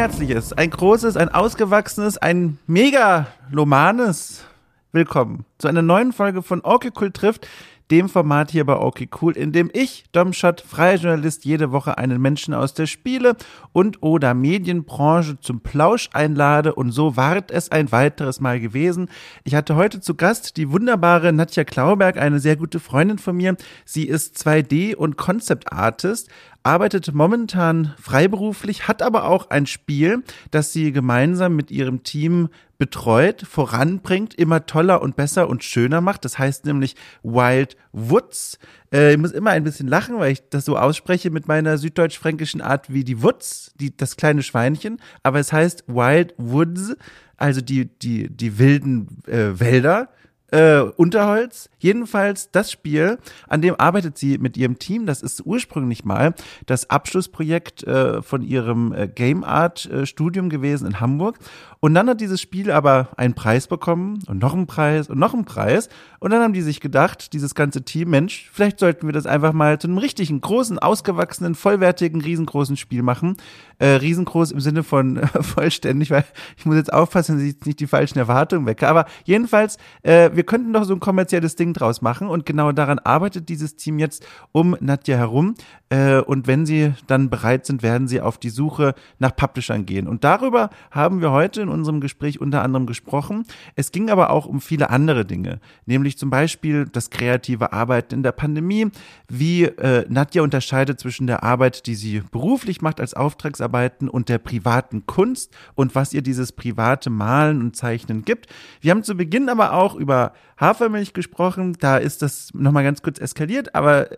[0.00, 4.46] Ein herzliches, ein großes, ein ausgewachsenes, ein megalomanes
[4.92, 6.62] Willkommen zu einer neuen Folge von
[6.98, 7.46] Cool trifft,
[7.90, 12.20] dem Format hier bei Okay Cool, in dem ich, Domschott, freier Journalist, jede Woche einen
[12.20, 13.36] Menschen aus der Spiele-
[13.72, 19.08] und oder Medienbranche zum Plausch einlade und so ward es ein weiteres Mal gewesen.
[19.44, 23.56] Ich hatte heute zu Gast die wunderbare Nadja Klauberg, eine sehr gute Freundin von mir.
[23.84, 26.28] Sie ist 2D- und Concept Artist,
[26.62, 32.48] arbeitet momentan freiberuflich, hat aber auch ein Spiel, das sie gemeinsam mit ihrem Team
[32.80, 36.24] betreut, voranbringt, immer toller und besser und schöner macht.
[36.24, 38.58] Das heißt nämlich Wild Woods.
[38.90, 42.62] Äh, ich muss immer ein bisschen lachen, weil ich das so ausspreche mit meiner süddeutsch-fränkischen
[42.62, 44.98] Art wie die Woods, die, das kleine Schweinchen.
[45.22, 46.96] Aber es heißt Wild Woods,
[47.36, 50.08] also die, die, die wilden äh, Wälder
[50.50, 51.70] äh, Unterholz.
[51.78, 53.18] Jedenfalls das Spiel,
[53.48, 55.06] an dem arbeitet sie mit ihrem Team.
[55.06, 56.34] Das ist ursprünglich mal
[56.66, 61.38] das Abschlussprojekt äh, von ihrem äh, Game Art äh, Studium gewesen in Hamburg.
[61.82, 65.32] Und dann hat dieses Spiel aber einen Preis bekommen und noch einen Preis und noch
[65.32, 65.88] einen Preis.
[66.18, 69.54] Und dann haben die sich gedacht, dieses ganze Team, Mensch, vielleicht sollten wir das einfach
[69.54, 73.38] mal zu einem richtigen, großen, ausgewachsenen, vollwertigen, riesengroßen Spiel machen.
[73.78, 76.24] Äh, riesengroß im Sinne von äh, vollständig, weil
[76.58, 78.86] ich muss jetzt aufpassen, dass ich nicht die falschen Erwartungen wecke.
[78.86, 82.28] Aber jedenfalls, äh, wir könnten doch so ein kommerzielles Ding draus machen.
[82.28, 85.54] Und genau daran arbeitet dieses Team jetzt um Nadja herum.
[85.88, 90.06] Äh, und wenn sie dann bereit sind, werden sie auf die Suche nach Publishern gehen.
[90.06, 93.44] Und darüber haben wir heute in unserem Gespräch unter anderem gesprochen.
[93.74, 98.22] Es ging aber auch um viele andere Dinge, nämlich zum Beispiel das kreative Arbeiten in
[98.22, 98.88] der Pandemie,
[99.28, 104.38] wie äh, Nadja unterscheidet zwischen der Arbeit, die sie beruflich macht als Auftragsarbeiten und der
[104.38, 108.46] privaten Kunst und was ihr dieses private Malen und Zeichnen gibt.
[108.80, 111.76] Wir haben zu Beginn aber auch über Hafermilch gesprochen.
[111.80, 114.08] Da ist das nochmal ganz kurz eskaliert, aber,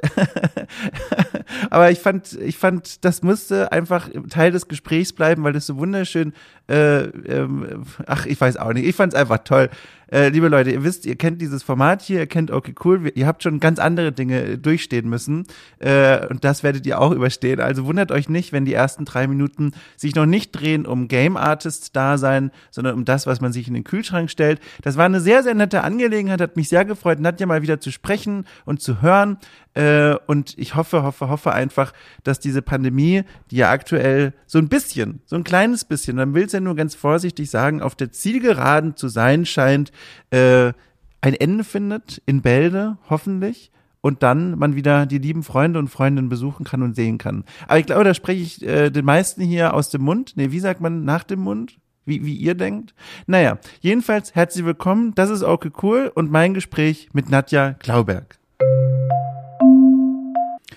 [1.71, 5.77] aber ich fand, ich fand, das musste einfach Teil des Gesprächs bleiben, weil das so
[5.77, 6.33] wunderschön,
[6.67, 7.05] äh,
[7.43, 8.87] ähm, ach, ich weiß auch nicht.
[8.87, 9.71] Ich fand es einfach toll.
[10.13, 13.27] Äh, liebe Leute, ihr wisst, ihr kennt dieses Format hier, ihr kennt okay cool, ihr
[13.27, 15.47] habt schon ganz andere Dinge durchstehen müssen
[15.79, 17.61] äh, und das werdet ihr auch überstehen.
[17.61, 21.39] Also wundert euch nicht, wenn die ersten drei Minuten sich noch nicht drehen um Game
[21.39, 24.61] Artist Dasein, sondern um das, was man sich in den Kühlschrank stellt.
[24.83, 27.91] Das war eine sehr, sehr nette Angelegenheit, hat mich sehr gefreut, Nadja mal wieder zu
[27.91, 29.39] sprechen und zu hören.
[29.75, 34.69] Äh, und ich hoffe, hoffe, hoffe einfach, dass diese Pandemie, die ja aktuell so ein
[34.69, 38.13] bisschen, so ein kleines bisschen, man will es ja nur ganz vorsichtig sagen, auf der
[38.13, 39.91] Zielgeraden zu sein scheint,
[40.31, 40.73] äh,
[41.21, 43.71] ein Ende findet in Bälde, hoffentlich.
[44.01, 47.45] Und dann man wieder die lieben Freunde und Freundinnen besuchen kann und sehen kann.
[47.69, 50.33] Aber ich glaube, da spreche ich äh, den meisten hier aus dem Mund.
[50.35, 51.79] Nee, wie sagt man nach dem Mund?
[52.05, 52.95] Wie, wie ihr denkt?
[53.29, 55.15] Naja, jedenfalls herzlich willkommen.
[55.15, 58.39] Das ist okay cool und mein Gespräch mit Nadja Glauberg.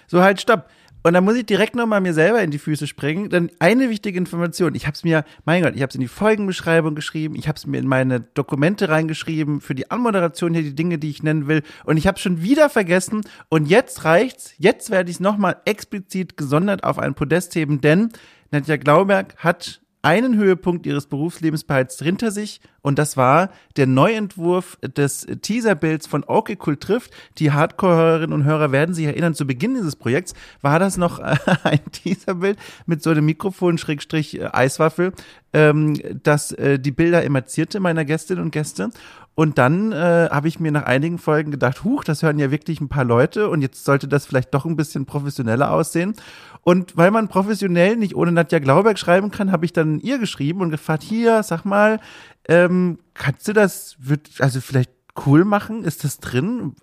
[0.06, 0.70] So, halt, stopp.
[1.06, 3.30] Und dann muss ich direkt nochmal mir selber in die Füße springen.
[3.30, 4.74] Dann eine wichtige Information.
[4.74, 7.36] Ich habe es mir, mein Gott, ich habe es in die Folgenbeschreibung geschrieben.
[7.36, 11.12] Ich habe es mir in meine Dokumente reingeschrieben für die Anmoderation hier, die Dinge, die
[11.12, 11.62] ich nennen will.
[11.84, 13.22] Und ich habe schon wieder vergessen.
[13.50, 14.56] Und jetzt reicht's.
[14.58, 18.10] Jetzt werde ich es nochmal explizit gesondert auf ein Podest heben, denn
[18.50, 24.78] Nadja Glauberg hat einen Höhepunkt ihres Berufslebens bereits hinter sich und das war der Neuentwurf
[24.84, 27.10] des Teaserbilds von Okay Cool trifft.
[27.40, 31.18] Die Hardcore-Hörerinnen und Hörer werden sich erinnern, zu Beginn dieses Projekts war das noch
[31.64, 35.14] ein Teaserbild mit so einem Mikrofon Schrägstrich äh, Eiswaffel,
[35.52, 38.92] ähm, das äh, die Bilder emerzierte meiner Gästinnen und Gäste
[39.36, 42.80] und dann äh, habe ich mir nach einigen Folgen gedacht, huch, das hören ja wirklich
[42.80, 46.16] ein paar Leute und jetzt sollte das vielleicht doch ein bisschen professioneller aussehen.
[46.62, 50.62] Und weil man professionell nicht ohne Nadja Glauberg schreiben kann, habe ich dann ihr geschrieben
[50.62, 52.00] und gefragt, hier, sag mal,
[52.48, 54.92] ähm, kannst du das, wird, also vielleicht
[55.26, 55.84] cool machen?
[55.84, 56.76] Ist das drin?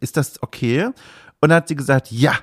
[0.00, 0.86] Ist das okay?
[1.40, 2.34] Und dann hat sie gesagt, ja.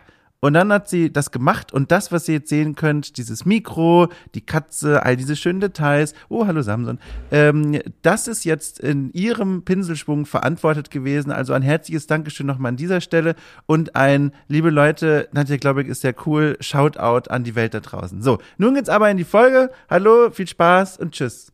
[0.42, 4.10] Und dann hat sie das gemacht und das, was ihr jetzt sehen könnt, dieses Mikro,
[4.36, 7.00] die Katze, all diese schönen Details, oh, hallo Samson,
[7.32, 11.32] ähm, das ist jetzt in ihrem Pinselschwung verantwortet gewesen.
[11.32, 13.34] Also ein herzliches Dankeschön nochmal an dieser Stelle
[13.66, 18.22] und ein, liebe Leute, Nadja Glaubig ist sehr cool, Shoutout an die Welt da draußen.
[18.22, 19.72] So, nun geht's aber in die Folge.
[19.90, 21.54] Hallo, viel Spaß und tschüss.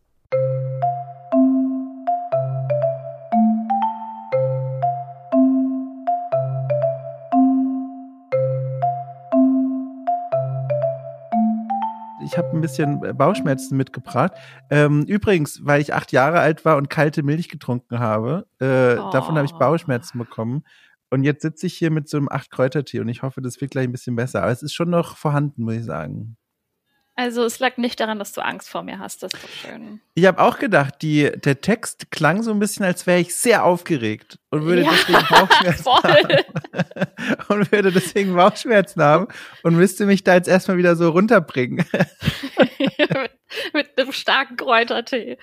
[12.32, 14.34] Ich habe ein bisschen äh, Bauchschmerzen mitgebracht.
[14.70, 19.10] Ähm, übrigens, weil ich acht Jahre alt war und kalte Milch getrunken habe, äh, oh.
[19.12, 20.64] davon habe ich Bauchschmerzen bekommen.
[21.10, 23.84] Und jetzt sitze ich hier mit so einem Acht-Kräutertee und ich hoffe, das wird gleich
[23.86, 24.44] ein bisschen besser.
[24.44, 26.38] Aber es ist schon noch vorhanden, muss ich sagen.
[27.16, 30.00] Also es lag nicht daran, dass du Angst vor mir hast, das ist doch schön.
[30.14, 33.66] Ich habe auch gedacht, die, der Text klang so ein bisschen, als wäre ich sehr
[33.66, 36.02] aufgeregt und würde ja, deswegen Bauchschmerzen voll.
[36.02, 37.48] haben.
[37.50, 39.28] und würde deswegen Bauchschmerzen haben
[39.64, 41.86] und müsste mich da jetzt erstmal wieder so runterbringen.
[43.74, 45.38] Mit einem starken Kräutertee.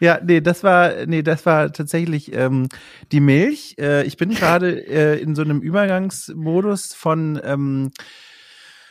[0.00, 2.68] ja, nee, das war, nee, das war tatsächlich ähm,
[3.12, 3.76] die Milch.
[3.78, 7.92] Äh, ich bin gerade äh, in so einem Übergangsmodus von ähm,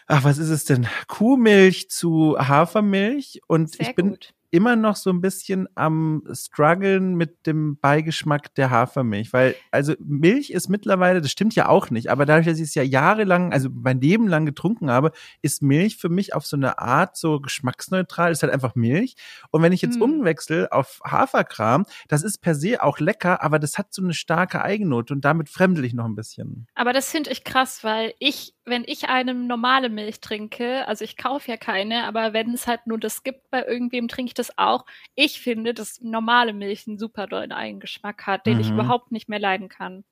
[0.08, 0.88] ach, was ist es denn?
[1.08, 4.34] Kuhmilch zu Hafermilch und Sehr ich bin gut.
[4.52, 10.52] immer noch so ein bisschen am struggeln mit dem Beigeschmack der Hafermilch, weil also Milch
[10.52, 13.68] ist mittlerweile, das stimmt ja auch nicht, aber dadurch, dass ich es ja jahrelang, also
[13.74, 15.12] mein Leben lang getrunken habe,
[15.42, 19.16] ist Milch für mich auf so eine Art so geschmacksneutral, ist halt einfach Milch
[19.52, 20.04] und wenn ich jetzt Hm.
[20.04, 24.62] umwechsel auf Haferkram, das ist per se auch lecker, aber das hat so eine starke
[24.64, 26.68] Eigennote und damit fremdel ich noch ein bisschen.
[26.76, 31.18] Aber das finde ich krass, weil ich, wenn ich eine normale Milch trinke, also ich
[31.18, 34.58] kaufe ja keine, aber wenn es halt nur das gibt bei irgendwem, trinke ich das
[34.58, 34.86] auch.
[35.14, 38.74] Ich finde, dass normale Milch einen super dollen Eigengeschmack hat, den ich Mhm.
[38.80, 40.04] überhaupt nicht mehr leiden kann.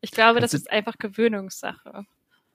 [0.00, 2.04] Ich glaube, Kannst das ist einfach Gewöhnungssache.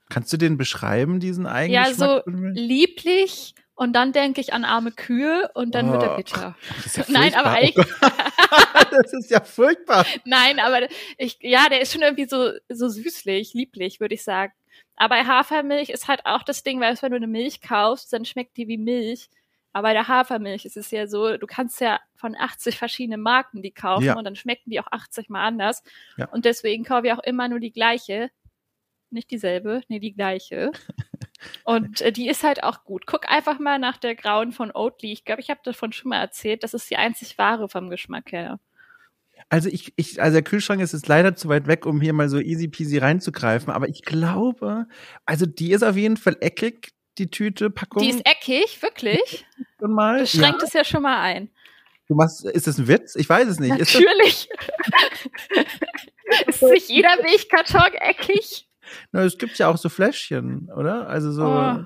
[0.09, 1.95] Kannst du den beschreiben, diesen Ja, Eigengeschmack?
[1.97, 2.59] so von Milch?
[2.59, 6.56] lieblich und dann denke ich an arme Kühe und dann wird er Oh, bitter.
[6.95, 7.57] Ja Nein, aber.
[7.59, 7.88] Oh Gott.
[8.91, 10.06] das ist ja furchtbar.
[10.25, 10.88] Nein, aber
[11.18, 14.53] ich, ja, der ist schon irgendwie so, so süßlich, lieblich, würde ich sagen.
[14.95, 18.25] Aber bei Hafermilch ist halt auch das Ding, weil wenn du eine Milch kaufst, dann
[18.25, 19.29] schmeckt die wie Milch.
[19.73, 23.63] Aber bei der Hafermilch ist es ja so, du kannst ja von 80 verschiedenen Marken
[23.63, 24.15] die kaufen Ja.
[24.17, 25.81] und dann schmecken die auch 80 mal anders.
[26.15, 26.27] Ja.
[26.29, 28.29] Und deswegen kaufe ich auch immer nur die gleiche.
[29.09, 30.71] Nicht dieselbe, nee, die gleiche.
[31.65, 33.05] Und äh, die ist halt auch gut.
[33.05, 35.11] Guck einfach mal nach der grauen von Oatly.
[35.11, 36.63] Ich glaube, ich habe davon schon mal erzählt.
[36.63, 38.59] Das ist die einzig wahre vom Geschmack her.
[39.49, 42.29] Also ich, ich, also der Kühlschrank ist jetzt leider zu weit weg, um hier mal
[42.29, 43.71] so easy peasy reinzugreifen.
[43.71, 44.87] Aber ich glaube,
[45.25, 48.01] also die ist auf jeden Fall eckig, die Tüte, Packung.
[48.01, 49.45] Die ist eckig, wirklich.
[49.79, 50.19] schon mal.
[50.19, 50.67] Das schränkt ja.
[50.67, 51.49] es ja schon mal ein.
[52.07, 53.15] Du machst, ist das ein Witz?
[53.15, 53.77] Ich weiß es nicht.
[53.77, 54.49] Ist Natürlich.
[56.47, 58.67] ist nicht jeder Milchkarton eckig?
[59.11, 61.07] na, es gibt ja auch so Fläschchen, oder?
[61.07, 61.85] Also so, Oh,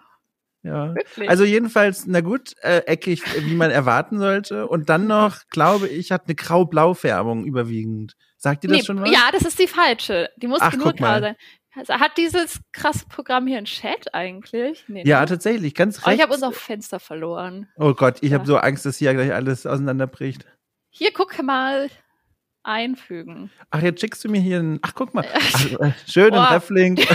[0.68, 0.96] ja.
[0.96, 1.30] wirklich.
[1.30, 4.68] Also jedenfalls, na gut, äh, eckig, wie man erwarten sollte.
[4.68, 8.16] Und dann noch, glaube ich, hat eine grau-blau-Färbung überwiegend.
[8.38, 9.10] Sagt ihr das nee, schon was?
[9.12, 10.30] ja, das ist die falsche.
[10.38, 10.94] Die muss Ach, nur mal.
[10.94, 11.36] grau sein.
[11.75, 14.84] Also, hat dieses krasse Programm hier einen Chat eigentlich?
[14.88, 15.28] Nee, Ja, ne?
[15.28, 17.68] tatsächlich, ganz Oh, ich habe unser Fenster verloren.
[17.78, 18.38] Oh Gott, ich Ja.
[18.40, 20.46] habe so Angst, dass hier gleich alles auseinanderbricht.
[20.90, 21.90] Hier, guck mal.
[22.64, 23.50] Einfügen.
[23.69, 24.80] Ach, jetzt schickst du mir hier einen.
[24.81, 25.25] Ach, guck mal.
[25.34, 26.34] Ach, äh, schönen.
[26.38, 27.00] Reflink.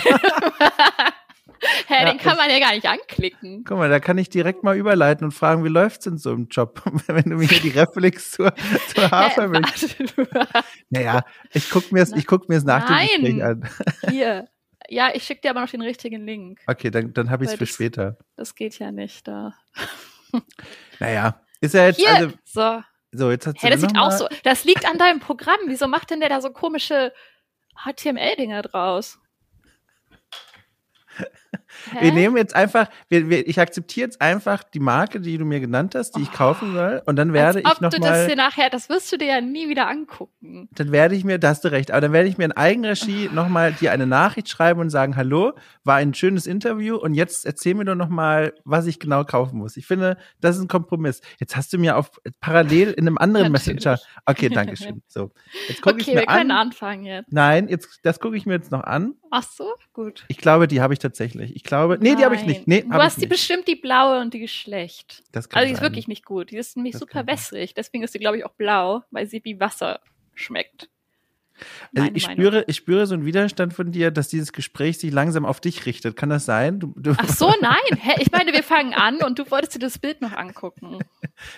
[1.87, 3.64] Hä, Ja, den kann es- man ja gar nicht anklicken.
[3.64, 6.49] Guck mal, da kann ich direkt mal überleiten und fragen, wie läuft's denn so im
[6.49, 8.53] Job, wenn du mir hier die Reflex zur,
[8.94, 9.97] zur Hafermilch.
[10.91, 13.09] Naja, ich guck mir's, ich guck mir's nach dem Nein.
[13.20, 13.69] Gespräch an.
[14.11, 14.49] Hier.
[14.88, 16.61] Ja, ich schicke dir aber noch den richtigen Link.
[16.67, 18.19] Okay, dann, dann habe ich's Weil für das- später.
[18.37, 19.55] Das geht ja nicht da.
[20.99, 22.82] Naja, ist ja jetzt, Hier, also, so.
[23.12, 24.26] so, jetzt hat sie Hä, das sieht auch so.
[24.43, 25.59] Das liegt an deinem Programm.
[25.67, 27.12] Wieso macht denn der da so komische
[27.85, 29.19] HTML-Dinger draus?
[31.92, 31.98] Hä?
[32.00, 35.60] Wir nehmen jetzt einfach, wir, wir, ich akzeptiere jetzt einfach die Marke, die du mir
[35.60, 36.36] genannt hast, die ich Oh.
[36.36, 38.88] kaufen soll, und dann werde Als ob ich noch du das mal, dir nachher, das
[38.88, 40.69] wirst du dir ja nie wieder angucken.
[40.72, 43.28] dann werde ich mir, da hast du recht, aber dann werde ich mir in Eigenregie
[43.32, 45.52] noch mal dir eine Nachricht schreiben und sagen, hallo,
[45.84, 49.58] war ein schönes Interview und jetzt erzähl mir doch noch mal, was ich genau kaufen
[49.58, 49.76] muss.
[49.76, 51.20] Ich finde, das ist ein Kompromiss.
[51.38, 53.52] Jetzt hast du mir auf parallel in einem anderen.
[53.52, 53.99] Messenger.
[54.26, 55.02] Okay, danke schön.
[55.08, 55.30] So,
[55.68, 56.68] jetzt gucke ich Okay, wir mir können an.
[56.68, 57.32] anfangen jetzt.
[57.32, 59.14] Nein, jetzt das gucke ich mir jetzt noch an.
[59.34, 60.24] Ach so, gut.
[60.28, 61.56] Ich glaube, die habe ich tatsächlich.
[61.56, 62.68] Ich glaube, nee, die habe ich nicht.
[62.68, 63.30] Nee, du hast die nicht.
[63.30, 65.22] bestimmt die blaue und die ist schlecht.
[65.32, 65.88] Das kann Also die ist sein.
[65.88, 66.50] wirklich nicht gut.
[66.50, 67.26] Die ist nämlich Das super sein.
[67.28, 67.72] wässrig.
[67.74, 70.00] Deswegen ist sie, glaube ich, auch blau, weil sie wie Wasser
[70.34, 70.90] schmeckt.
[71.96, 72.42] Also ich Meinung.
[72.44, 75.86] spüre, ich spüre so einen Widerstand von dir, dass dieses Gespräch sich langsam auf dich
[75.86, 76.14] richtet.
[76.16, 76.78] Kann das sein?
[76.80, 77.76] Du, du, Ach so, nein.
[77.98, 80.98] Hä, ich meine, wir fangen an und du wolltest dir das Bild noch angucken.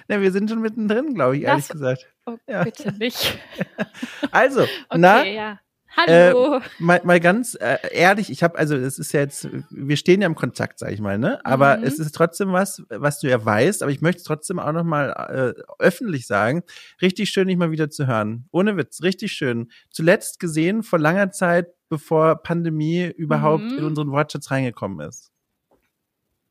[0.09, 2.07] Ne, wir sind schon mittendrin, glaube ich, ehrlich Das- gesagt.
[2.27, 2.63] Oh, Ja.
[2.65, 3.37] bitte nicht.
[4.31, 5.61] Also, Okay, na, ja.
[5.97, 6.61] Hallo.
[6.79, 10.27] mal, mal ganz äh, ehrlich, ich habe, also es ist ja jetzt, wir stehen ja
[10.27, 11.45] im Kontakt, sag ich mal, ne?
[11.45, 11.85] Aber Mhm.
[11.85, 14.85] es ist trotzdem was, was du ja weißt, aber ich möchte es trotzdem auch noch
[14.85, 16.63] mal äh, öffentlich sagen.
[17.01, 18.49] Richtig schön, dich mal wieder zu hören.
[18.51, 19.71] Ohne Witz, richtig schön.
[19.91, 23.79] Zuletzt gesehen vor langer Zeit, bevor Pandemie überhaupt Mhm.
[23.79, 25.31] in unseren Wortschatz reingekommen ist.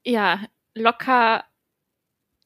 [0.05, 0.39] ja,
[0.75, 1.43] locker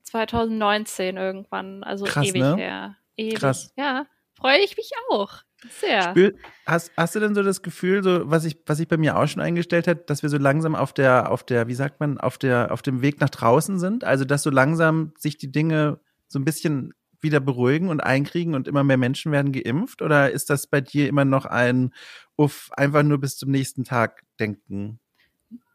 [0.03, 1.83] 2019 irgendwann.
[1.83, 2.55] Also Krass, ewig ne?
[2.55, 2.95] her.
[3.17, 3.35] Ewig.
[3.35, 3.73] Krass.
[3.75, 4.05] Ja,
[4.37, 5.43] freue ich mich auch.
[5.69, 6.03] Sehr.
[6.03, 6.33] Spür,
[6.65, 9.27] hast, hast du denn so das Gefühl, so was ich, was ich bei mir auch
[9.27, 12.37] schon eingestellt hat, dass wir so langsam auf der, auf der, wie sagt man, auf
[12.37, 14.03] der, auf dem Weg nach draußen sind?
[14.03, 18.67] Also dass so langsam sich die Dinge so ein bisschen wieder beruhigen und einkriegen und
[18.67, 20.03] immer mehr Menschen werden geimpft?
[20.03, 21.93] Oder ist das bei dir immer noch ein
[22.35, 24.99] Uff, einfach nur bis zum nächsten Tag denken?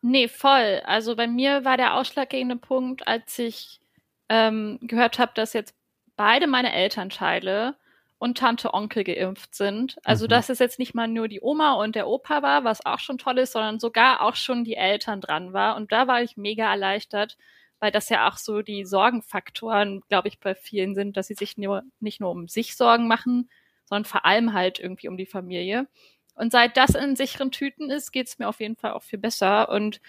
[0.00, 0.83] Nee, voll.
[0.85, 3.81] Also bei mir war der ausschlaggebende Punkt, als ich
[4.28, 5.75] ähm, gehört habe, dass jetzt
[6.16, 7.76] beide meine Elternteile
[8.23, 9.97] und Tante Onkel geimpft sind.
[10.05, 10.29] Also Mhm.
[10.29, 13.19] dass es jetzt nicht mal nur die Oma und der Opa war, was auch schon
[13.19, 15.75] toll ist, sondern sogar auch schon die Eltern dran war.
[15.75, 17.37] Und da war ich mega erleichtert,
[17.81, 21.59] weil das ja auch so die Sorgenfaktoren, glaube ich, bei vielen sind, dass sie sich
[21.59, 23.50] nur, nicht nur um sich Sorgen machen,
[23.87, 25.88] sondern vor allem halt irgendwie um die Familie.
[26.37, 29.19] Und seit das in sicheren Tüten ist, geht es mir auf jeden Fall auch viel
[29.19, 29.69] besser.
[29.69, 30.00] Und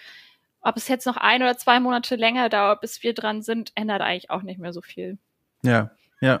[0.60, 4.02] ob es jetzt noch ein oder zwei Monate länger dauert, bis wir dran sind, ändert
[4.02, 5.18] eigentlich auch nicht mehr so viel.
[5.64, 5.90] Ja,
[6.24, 6.40] ja,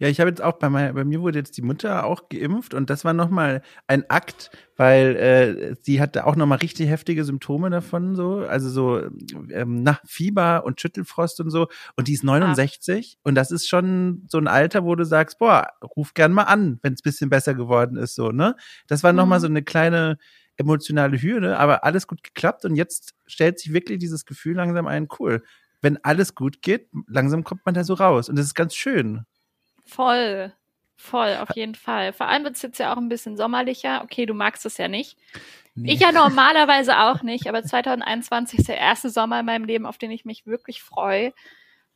[0.00, 2.74] ja, ich habe jetzt auch bei, mein, bei mir wurde jetzt die Mutter auch geimpft
[2.74, 7.70] und das war nochmal ein Akt, weil äh, sie hatte auch nochmal richtig heftige Symptome
[7.70, 9.08] davon, so, also so
[9.52, 11.68] ähm, nach Fieber und Schüttelfrost und so.
[11.94, 13.28] Und die ist 69 ah.
[13.28, 16.80] und das ist schon so ein Alter, wo du sagst, boah, ruf gern mal an,
[16.82, 18.56] wenn es bisschen besser geworden ist, so, ne?
[18.88, 19.42] Das war nochmal mhm.
[19.42, 20.18] so eine kleine
[20.56, 25.06] emotionale Hürde, aber alles gut geklappt und jetzt stellt sich wirklich dieses Gefühl langsam ein,
[25.20, 25.44] cool,
[25.82, 28.28] wenn alles gut geht, langsam kommt man da so raus.
[28.28, 29.24] Und das ist ganz schön.
[29.84, 30.52] Voll.
[30.96, 32.12] Voll, auf jeden Fall.
[32.12, 34.02] Vor allem wird es jetzt ja auch ein bisschen sommerlicher.
[34.04, 35.16] Okay, du magst es ja nicht.
[35.74, 35.94] Nee.
[35.94, 39.96] Ich ja normalerweise auch nicht, aber 2021 ist der erste Sommer in meinem Leben, auf
[39.96, 41.32] den ich mich wirklich freue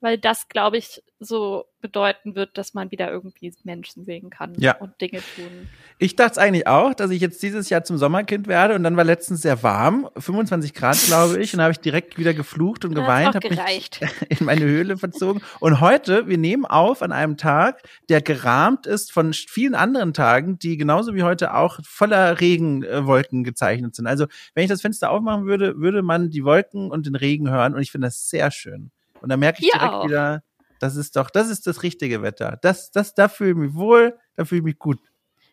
[0.05, 4.77] weil das, glaube ich, so bedeuten wird, dass man wieder irgendwie Menschen sehen kann ja.
[4.77, 5.67] und Dinge tun.
[5.99, 9.05] Ich dachte eigentlich auch, dass ich jetzt dieses Jahr zum Sommerkind werde und dann war
[9.05, 13.35] letztens sehr warm, 25 Grad, glaube ich, und habe ich direkt wieder geflucht und geweint,
[13.35, 13.91] habe mich
[14.29, 15.41] in meine Höhle verzogen.
[15.59, 20.59] Und heute, wir nehmen auf an einem Tag, der gerahmt ist von vielen anderen Tagen,
[20.59, 24.07] die genauso wie heute auch voller Regenwolken gezeichnet sind.
[24.07, 27.75] Also, wenn ich das Fenster aufmachen würde, würde man die Wolken und den Regen hören
[27.75, 28.91] und ich finde das sehr schön.
[29.25, 30.05] Und da merke ich Hier direkt auch.
[30.05, 30.43] wieder,
[30.81, 32.59] das ist doch, das ist das richtige Wetter.
[32.61, 34.99] Das, das, da fühle ich mich wohl, da fühle ich mich gut.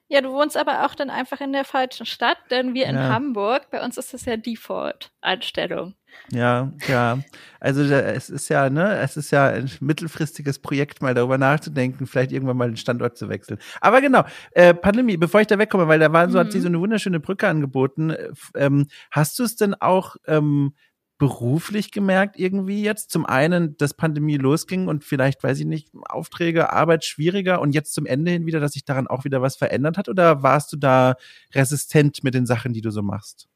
[0.10, 3.08] Ja, du wohnst aber auch dann einfach in der falschen Stadt, denn wir in ja.
[3.08, 5.96] Hamburg, bei uns ist das ja Default-Einstellung.
[6.34, 7.20] Ja, ja.
[7.62, 12.34] Also es ist ja, ne, es ist ja ein mittelfristiges Projekt, mal darüber nachzudenken, vielleicht
[12.34, 13.58] irgendwann mal den Standort zu wechseln.
[13.80, 16.42] Aber genau, äh, Pandemie, bevor ich da wegkomme, weil da war so, mhm.
[16.42, 18.10] hat sie so eine wunderschöne Brücke angeboten.
[18.10, 20.74] Äh, ähm, hast du es denn auch ähm,
[21.22, 23.12] beruflich gemerkt irgendwie jetzt?
[23.12, 27.94] Zum einen, dass Pandemie losging und vielleicht, weiß ich nicht, Aufträge, Arbeit schwieriger und jetzt
[27.94, 30.10] zum Ende hin wieder, dass sich daran auch wieder was verändert hat?
[30.10, 31.14] Oder warst du da
[31.54, 33.48] resistent mit den Sachen, die du so machst?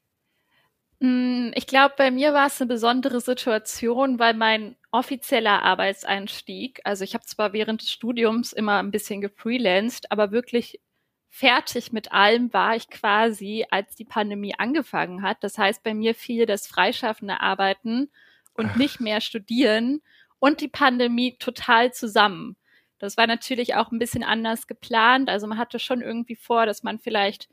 [1.00, 7.02] Mm, ich glaube, bei mir war es eine besondere Situation, weil mein offizieller Arbeitseinstieg, also
[7.02, 10.80] ich habe zwar während des Studiums immer ein bisschen gefreelanced, aber wirklich
[11.36, 15.44] fertig mit allem war ich quasi, als die Pandemie angefangen hat.
[15.44, 18.08] Das heißt, bei mir fiel das freischaffende Arbeiten
[18.54, 18.76] und Ach.
[18.76, 20.00] nicht mehr studieren
[20.38, 22.56] und die Pandemie total zusammen.
[22.98, 25.28] Das war natürlich auch ein bisschen anders geplant.
[25.28, 27.50] Also man hatte schon irgendwie vor, dass man vielleicht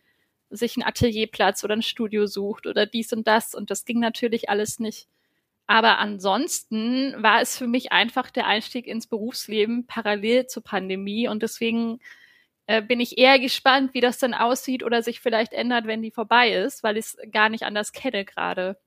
[0.50, 3.54] sich einen Atelierplatz oder ein Studio sucht oder dies und das.
[3.54, 5.10] Und das ging natürlich alles nicht.
[5.68, 11.28] Aber ansonsten war es für mich einfach der Einstieg ins Berufsleben parallel zur Pandemie.
[11.28, 12.00] Und deswegen
[12.65, 16.12] äh, bin ich eher gespannt, wie das dann aussieht oder sich vielleicht ändert, wenn die
[16.12, 18.77] vorbei ist, weil ich es gar nicht anders kenne gerade.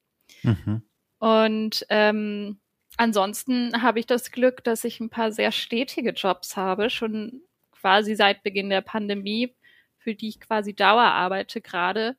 [0.42, 0.82] Mhm.
[1.18, 2.60] Und ähm,
[2.96, 8.14] ansonsten habe ich das Glück, dass ich ein paar sehr stetige Jobs habe, schon quasi
[8.14, 9.54] seit Beginn der Pandemie,
[9.98, 12.16] für die ich quasi Dauer arbeite gerade.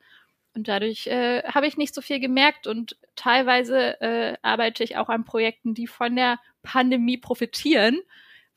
[0.54, 5.10] Und dadurch äh, habe ich nicht so viel gemerkt und teilweise äh, arbeite ich auch
[5.10, 8.00] an Projekten, die von der Pandemie profitieren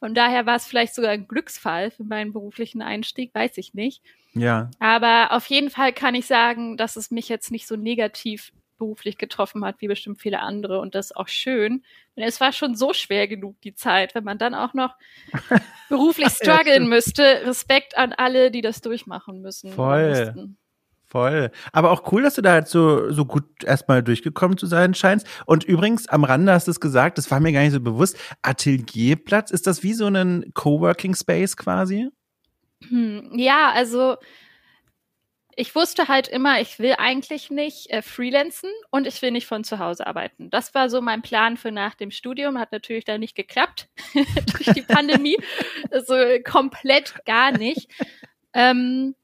[0.00, 4.02] von daher war es vielleicht sogar ein Glücksfall für meinen beruflichen Einstieg, weiß ich nicht.
[4.33, 4.71] Ja.
[4.78, 9.19] Aber auf jeden Fall kann ich sagen, dass es mich jetzt nicht so negativ beruflich
[9.19, 11.85] getroffen hat wie bestimmt viele andere und das ist auch schön.
[12.16, 14.97] Denn es war schon so schwer genug die Zeit, wenn man dann auch noch
[15.90, 17.23] beruflich strugglen ja, müsste.
[17.45, 19.71] Respekt an alle, die das durchmachen müssen.
[19.73, 20.57] Voll.
[21.11, 21.50] Voll.
[21.73, 25.26] Aber auch cool, dass du da halt so, so gut erstmal durchgekommen zu sein scheinst.
[25.45, 28.17] Und übrigens, am Rande hast du es gesagt, das war mir gar nicht so bewusst.
[28.43, 32.09] Atelierplatz, ist das wie so ein Coworking Space quasi?
[32.88, 34.19] Hm, ja, also
[35.57, 39.64] ich wusste halt immer, ich will eigentlich nicht äh, freelancen und ich will nicht von
[39.64, 40.49] zu Hause arbeiten.
[40.49, 42.57] Das war so mein Plan für nach dem Studium.
[42.59, 45.37] Hat natürlich dann nicht geklappt durch die Pandemie.
[45.90, 46.14] also
[46.45, 47.90] komplett gar nicht.
[48.55, 49.17] Ähm,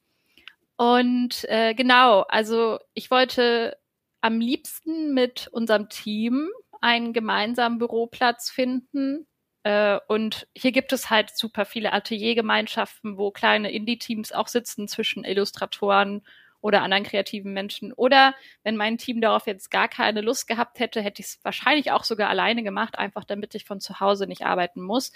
[0.77, 3.79] und äh, genau, also ich wollte
[4.21, 9.27] am liebsten mit unserem Team einen gemeinsamen Büroplatz finden.
[9.63, 15.25] Äh, und hier gibt es halt super viele Ateliergemeinschaften, wo kleine Indie-Teams auch sitzen zwischen
[15.25, 16.23] Illustratoren
[16.61, 17.93] oder anderen kreativen Menschen.
[17.93, 21.93] Oder wenn mein Team darauf jetzt gar keine Lust gehabt hätte, hätte ich es wahrscheinlich
[21.93, 25.13] auch sogar alleine gemacht, einfach damit ich von zu Hause nicht arbeiten muss.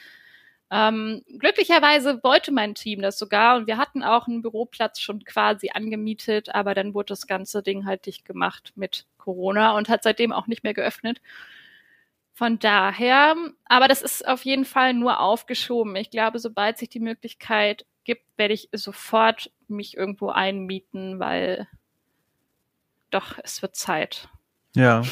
[0.72, 5.70] Ähm, glücklicherweise wollte mein Team das sogar und wir hatten auch einen Büroplatz schon quasi
[5.74, 10.32] angemietet, aber dann wurde das ganze Ding halt dicht gemacht mit Corona und hat seitdem
[10.32, 11.20] auch nicht mehr geöffnet.
[12.32, 13.34] Von daher,
[13.66, 15.96] aber das ist auf jeden Fall nur aufgeschoben.
[15.96, 21.68] Ich glaube, sobald sich die Möglichkeit gibt, werde ich sofort mich irgendwo einmieten, weil
[23.10, 24.28] doch, es wird Zeit.
[24.74, 25.02] Ja.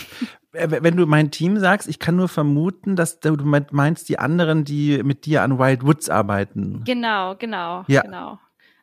[0.52, 3.36] wenn du mein Team sagst, ich kann nur vermuten, dass du
[3.70, 6.82] meinst die anderen, die mit dir an Wild Woods arbeiten.
[6.84, 8.02] Genau, genau, ja.
[8.02, 8.38] genau.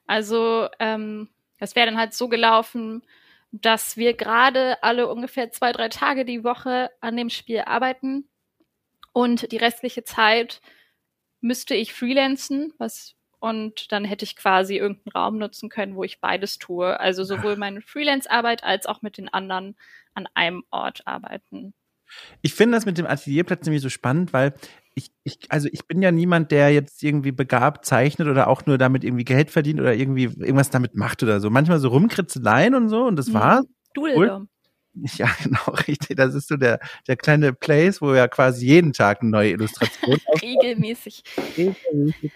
[0.05, 1.29] Also ähm,
[1.59, 3.01] das wäre dann halt so gelaufen,
[3.51, 8.27] dass wir gerade alle ungefähr zwei, drei Tage die Woche an dem Spiel arbeiten
[9.13, 10.61] und die restliche Zeit
[11.39, 16.19] müsste ich freelancen, was und dann hätte ich quasi irgendeinen Raum nutzen können, wo ich
[16.19, 16.99] beides tue.
[16.99, 19.75] Also sowohl meine Freelance-Arbeit als auch mit den anderen
[20.15, 21.75] an einem Ort arbeiten.
[22.41, 24.55] Ich finde das mit dem Atelierplatz nämlich so spannend, weil
[24.95, 28.79] ich, ich, also ich bin ja niemand, der jetzt irgendwie begabt zeichnet oder auch nur
[28.79, 31.51] damit irgendwie Geld verdient oder irgendwie irgendwas damit macht oder so.
[31.51, 33.33] Manchmal so Rumkritzeleien und so und das mhm.
[33.35, 33.63] war.
[33.95, 34.47] Cool.
[35.17, 36.15] Ja, genau, richtig.
[36.15, 40.17] Das ist so der, der kleine Place, wo ja quasi jeden Tag eine neue Illustration
[40.41, 41.21] Regelmäßig.
[41.57, 42.31] Regelmäßig.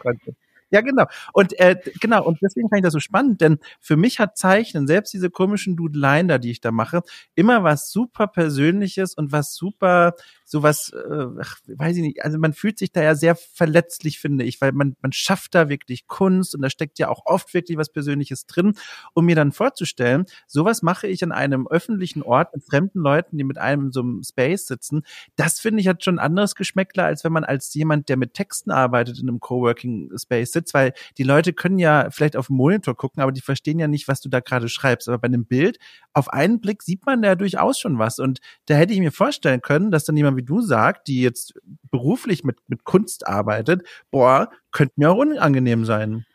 [0.72, 1.06] Ja, genau.
[1.34, 4.86] Und äh, genau, und deswegen fand ich das so spannend, denn für mich hat Zeichnen,
[4.88, 7.02] selbst diese komischen Dudeleien da, die ich da mache,
[7.36, 10.14] immer was super Persönliches und was super,
[10.50, 14.44] sowas, äh, ach, weiß ich nicht, also man fühlt sich da ja sehr verletzlich, finde
[14.46, 17.78] ich, weil man, man schafft da wirklich Kunst und da steckt ja auch oft wirklich
[17.78, 18.74] was Persönliches drin,
[19.14, 23.44] um mir dann vorzustellen, sowas mache ich an einem öffentlichen Ort mit fremden Leuten, die
[23.44, 25.04] mit einem in so einem Space sitzen.
[25.36, 28.72] Das finde ich hat schon anderes Geschmäckler, als wenn man als jemand, der mit Texten
[28.72, 32.98] arbeitet in einem Coworking Space sitzt, weil die Leute können ja vielleicht auf dem Monitor
[32.98, 35.08] gucken, aber die verstehen ja nicht, was du da gerade schreibst.
[35.08, 35.78] Aber bei einem Bild,
[36.14, 38.18] auf einen Blick sieht man da durchaus schon was.
[38.18, 41.54] Und da hätte ich mir vorstellen können, dass dann jemand wie du sagt, die jetzt
[41.92, 46.26] beruflich mit, mit Kunst arbeitet, boah, könnte mir auch unangenehm sein.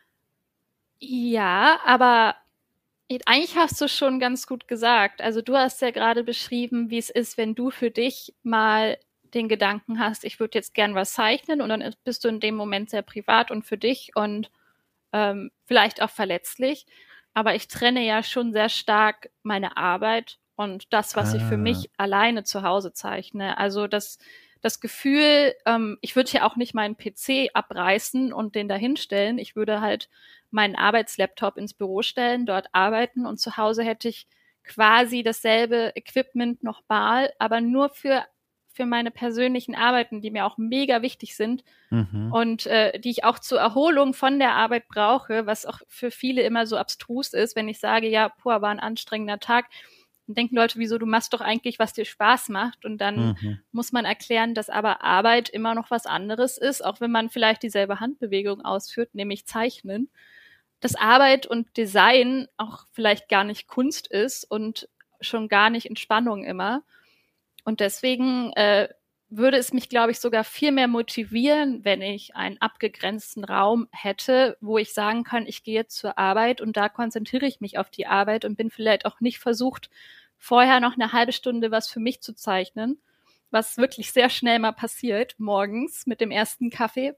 [1.01, 2.37] Ja, aber
[3.25, 5.23] eigentlich hast du schon ganz gut gesagt.
[5.23, 8.99] Also du hast ja gerade beschrieben, wie es ist, wenn du für dich mal
[9.33, 12.55] den Gedanken hast, ich würde jetzt gern was zeichnen und dann bist du in dem
[12.55, 14.51] Moment sehr privat und für dich und
[15.13, 16.87] ähm, vielleicht auch verletzlich.
[17.33, 21.37] Aber ich trenne ja schon sehr stark meine Arbeit und das, was ah.
[21.37, 22.05] ich für mich ah.
[22.05, 23.59] alleine zu Hause zeichne.
[23.59, 24.19] Also das,
[24.61, 29.39] das Gefühl, ähm, ich würde ja auch nicht meinen PC abreißen und den dahinstellen.
[29.39, 30.09] Ich würde halt
[30.51, 34.27] meinen Arbeitslaptop ins Büro stellen, dort arbeiten und zu Hause hätte ich
[34.63, 38.25] quasi dasselbe Equipment noch mal, aber nur für
[38.75, 42.33] für meine persönlichen Arbeiten, die mir auch mega wichtig sind mhm.
[42.33, 46.43] und äh, die ich auch zur Erholung von der Arbeit brauche, was auch für viele
[46.43, 49.67] immer so abstrus ist, wenn ich sage, ja, puh, war ein anstrengender Tag.
[50.27, 52.85] Dann denken Leute, wieso, du machst doch eigentlich, was dir Spaß macht.
[52.85, 53.61] Und dann mhm.
[53.73, 57.63] muss man erklären, dass aber Arbeit immer noch was anderes ist, auch wenn man vielleicht
[57.63, 60.09] dieselbe Handbewegung ausführt, nämlich zeichnen.
[60.81, 64.89] Dass Arbeit und Design auch vielleicht gar nicht Kunst ist und
[65.21, 66.83] schon gar nicht Entspannung immer.
[67.65, 68.89] Und deswegen äh,
[69.31, 74.57] würde es mich, glaube ich, sogar viel mehr motivieren, wenn ich einen abgegrenzten Raum hätte,
[74.61, 78.07] wo ich sagen kann, ich gehe zur Arbeit und da konzentriere ich mich auf die
[78.07, 79.91] Arbeit und bin vielleicht auch nicht versucht,
[80.39, 83.01] vorher noch eine halbe Stunde was für mich zu zeichnen,
[83.51, 87.15] was wirklich sehr schnell mal passiert, morgens mit dem ersten Kaffee,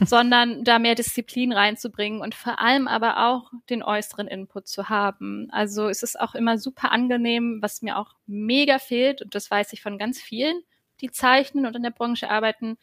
[0.04, 5.48] sondern da mehr Disziplin reinzubringen und vor allem aber auch den äußeren Input zu haben.
[5.50, 9.72] Also es ist auch immer super angenehm, was mir auch mega fehlt, und das weiß
[9.72, 10.62] ich von ganz vielen,
[11.00, 12.78] die zeichnen und in der Branche arbeiten,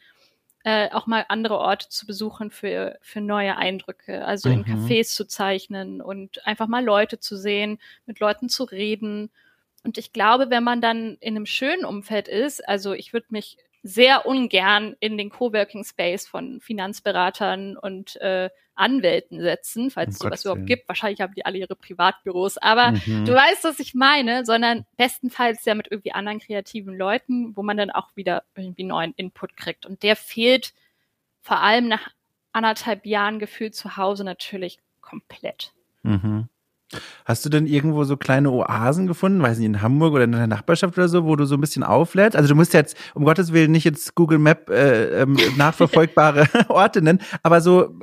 [0.64, 4.24] äh, auch mal andere Orte zu besuchen für, für neue Eindrücke.
[4.24, 4.54] Also mhm.
[4.54, 9.30] in Cafés zu zeichnen und einfach mal Leute zu sehen, mit Leuten zu reden
[9.84, 13.58] und ich glaube, wenn man dann in einem schönen Umfeld ist, also ich würde mich
[13.82, 20.44] sehr ungern in den Coworking Space von Finanzberatern und äh, Anwälten setzen, falls es sowas
[20.44, 20.88] überhaupt gibt.
[20.88, 23.24] Wahrscheinlich haben die alle ihre Privatbüros, aber mhm.
[23.24, 27.76] du weißt, was ich meine, sondern bestenfalls ja mit irgendwie anderen kreativen Leuten, wo man
[27.76, 29.84] dann auch wieder irgendwie neuen Input kriegt.
[29.84, 30.74] Und der fehlt
[31.40, 32.10] vor allem nach
[32.52, 35.72] anderthalb Jahren gefühlt zu Hause natürlich komplett.
[36.02, 36.48] Mhm.
[37.26, 40.46] Hast du denn irgendwo so kleine Oasen gefunden, weiß nicht, in Hamburg oder in der
[40.46, 42.34] Nachbarschaft oder so, wo du so ein bisschen auflädst?
[42.34, 47.02] Also du musst jetzt, um Gottes Willen, nicht jetzt Google Map äh, ähm, nachverfolgbare Orte
[47.02, 47.98] nennen, aber so,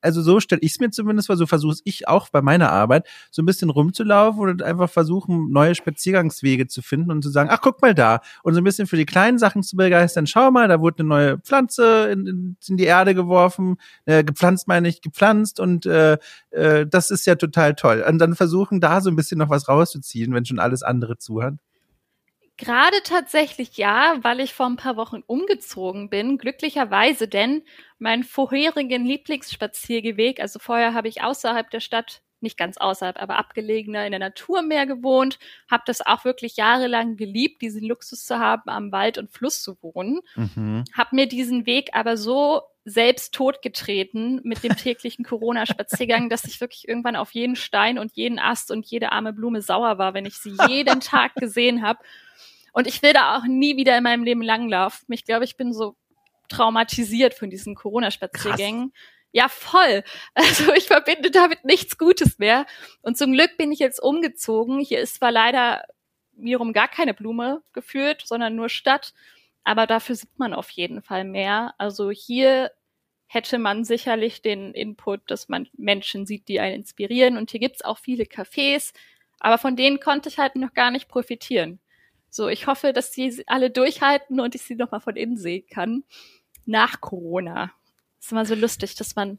[0.00, 3.06] also so stelle ich es mir zumindest vor, so versuche ich auch bei meiner Arbeit,
[3.30, 7.60] so ein bisschen rumzulaufen und einfach versuchen, neue Spaziergangswege zu finden und zu sagen, ach,
[7.60, 8.20] guck mal da.
[8.42, 11.08] Und so ein bisschen für die kleinen Sachen zu begeistern, schau mal, da wurde eine
[11.08, 13.76] neue Pflanze in, in, in die Erde geworfen,
[14.06, 16.16] äh, gepflanzt meine ich, gepflanzt und äh,
[16.50, 18.04] äh, das ist ja total toll.
[18.08, 21.18] Und dann dann versuchen, da so ein bisschen noch was rauszuziehen, wenn schon alles andere
[21.18, 21.58] zuhört?
[22.56, 27.62] Gerade tatsächlich ja, weil ich vor ein paar Wochen umgezogen bin, glücklicherweise, denn
[27.98, 34.04] meinen vorherigen Lieblingsspaziergeweg, also vorher habe ich außerhalb der Stadt, nicht ganz außerhalb, aber abgelegener
[34.04, 35.38] in der Natur mehr gewohnt,
[35.70, 39.76] habe das auch wirklich jahrelang geliebt, diesen Luxus zu haben, am Wald und Fluss zu
[39.82, 40.84] wohnen, mhm.
[40.96, 46.88] habe mir diesen Weg aber so selbst totgetreten mit dem täglichen Corona-Spaziergang, dass ich wirklich
[46.88, 50.36] irgendwann auf jeden Stein und jeden Ast und jede arme Blume sauer war, wenn ich
[50.36, 52.00] sie jeden Tag gesehen habe.
[52.72, 55.12] Und ich will da auch nie wieder in meinem Leben langlaufen.
[55.12, 55.96] Ich glaube, ich bin so
[56.48, 58.92] traumatisiert von diesen Corona-Spaziergängen.
[59.32, 60.02] Ja, voll.
[60.34, 62.66] Also ich verbinde damit nichts Gutes mehr.
[63.02, 64.80] Und zum Glück bin ich jetzt umgezogen.
[64.80, 65.84] Hier ist zwar leider
[66.32, 69.14] wiederum gar keine Blume geführt, sondern nur Stadt.
[69.64, 71.74] Aber dafür sieht man auf jeden Fall mehr.
[71.78, 72.72] Also hier
[73.26, 77.36] hätte man sicherlich den Input, dass man Menschen sieht, die einen inspirieren.
[77.36, 78.92] Und hier gibt's auch viele Cafés,
[79.38, 81.78] aber von denen konnte ich halt noch gar nicht profitieren.
[82.28, 86.04] So, ich hoffe, dass sie alle durchhalten und ich sie nochmal von innen sehen kann.
[86.66, 87.72] Nach Corona.
[88.20, 89.38] Ist immer so lustig, dass man,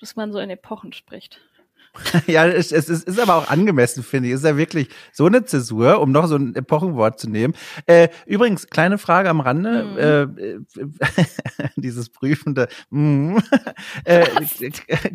[0.00, 1.40] dass man so in Epochen spricht.
[2.26, 4.34] ja, es, es, ist, ist aber auch angemessen, finde ich.
[4.34, 7.54] Es ist ja wirklich so eine Zäsur, um noch so ein Epochenwort zu nehmen.
[7.86, 10.28] Äh, übrigens, kleine Frage am Rande.
[10.36, 10.38] Mhm.
[10.38, 12.68] Äh, dieses prüfende.
[12.90, 13.38] Mm,
[14.04, 14.24] äh,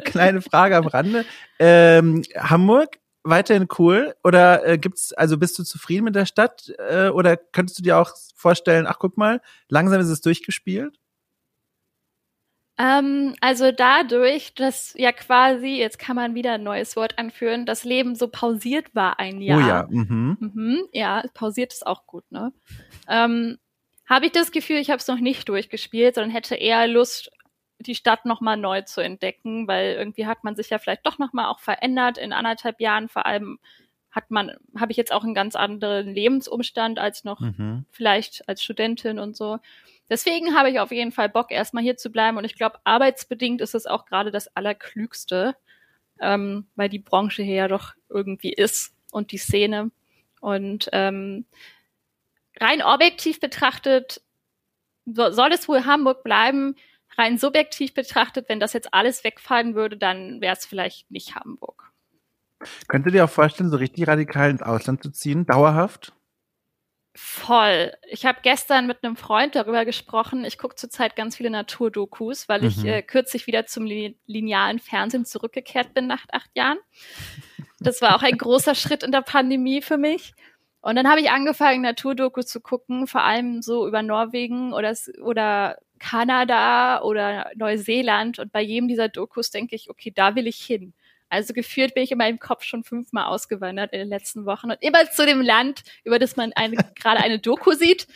[0.06, 1.26] kleine Frage am Rande.
[1.58, 7.10] Ähm, Hamburg weiterhin cool oder äh, gibt's also bist du zufrieden mit der Stadt äh,
[7.10, 10.98] oder könntest du dir auch vorstellen, ach guck mal, langsam ist es durchgespielt?
[12.80, 17.84] Ähm, also dadurch, dass ja quasi, jetzt kann man wieder ein neues Wort anführen, das
[17.84, 19.58] Leben so pausiert war ein Jahr.
[19.58, 19.88] Oh ja.
[19.90, 20.38] Mhm.
[20.40, 22.54] Mhm, ja, pausiert ist auch gut, ne?
[23.08, 23.58] Ähm,
[24.08, 27.32] habe ich das Gefühl, ich habe es noch nicht durchgespielt, sondern hätte eher Lust,
[27.80, 31.46] die Stadt nochmal neu zu entdecken, weil irgendwie hat man sich ja vielleicht doch nochmal
[31.46, 33.10] auch verändert in anderthalb Jahren.
[33.10, 33.60] Vor allem
[34.12, 37.86] hat man, habe ich jetzt auch einen ganz anderen Lebensumstand als noch mhm.
[37.92, 39.60] vielleicht als Studentin und so.
[40.10, 42.38] Deswegen habe ich auf jeden Fall Bock, erstmal hier zu bleiben.
[42.38, 45.56] Und ich glaube, arbeitsbedingt ist es auch gerade das Allerklügste,
[46.20, 49.92] ähm, weil die Branche hier ja doch irgendwie ist und die Szene.
[50.40, 51.46] Und ähm,
[52.60, 54.22] rein objektiv betrachtet
[55.06, 56.76] soll es wohl Hamburg bleiben.
[57.18, 61.92] Rein subjektiv betrachtet, wenn das jetzt alles wegfallen würde, dann wäre es vielleicht nicht Hamburg.
[62.88, 66.14] Könnt ihr dir auch vorstellen, so richtig radikal ins Ausland zu ziehen, dauerhaft?
[67.20, 67.94] Voll.
[68.12, 70.46] Ich habe gestern mit einem Freund darüber gesprochen.
[70.46, 72.86] Ich gucke zurzeit ganz viele Naturdokus, weil ich mhm.
[72.86, 76.78] äh, kürzlich wieder zum linearen Fernsehen zurückgekehrt bin nach acht Jahren.
[77.80, 80.34] Das war auch ein großer Schritt in der Pandemie für mich.
[80.82, 85.80] Und dann habe ich angefangen, Naturdokus zu gucken, vor allem so über Norwegen oder, oder
[85.98, 88.38] Kanada oder Neuseeland.
[88.38, 90.94] Und bei jedem dieser Dokus denke ich, okay, da will ich hin.
[91.30, 94.82] Also geführt bin ich in meinem Kopf schon fünfmal ausgewandert in den letzten Wochen und
[94.82, 98.08] immer zu dem Land, über das man eine, gerade eine Doku sieht,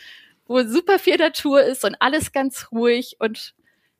[0.46, 3.54] wo super viel Natur ist und alles ganz ruhig und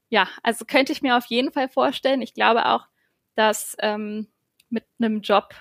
[0.08, 2.20] ja, also könnte ich mir auf jeden Fall vorstellen.
[2.20, 2.86] Ich glaube auch,
[3.34, 4.28] dass ähm,
[4.68, 5.54] mit einem Job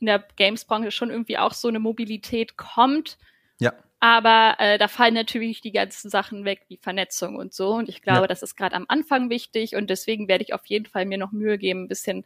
[0.00, 3.16] in der Games-Branche schon irgendwie auch so eine Mobilität kommt.
[3.60, 3.72] Ja.
[4.00, 7.74] Aber äh, da fallen natürlich die ganzen Sachen weg, wie Vernetzung und so.
[7.74, 8.26] Und ich glaube, ja.
[8.26, 11.32] das ist gerade am Anfang wichtig und deswegen werde ich auf jeden Fall mir noch
[11.32, 12.24] Mühe geben, ein bisschen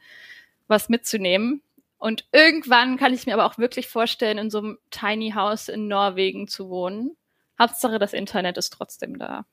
[0.70, 1.62] was mitzunehmen.
[1.98, 5.88] Und irgendwann kann ich mir aber auch wirklich vorstellen, in so einem Tiny House in
[5.88, 7.16] Norwegen zu wohnen.
[7.58, 9.44] Hauptsache, das Internet ist trotzdem da.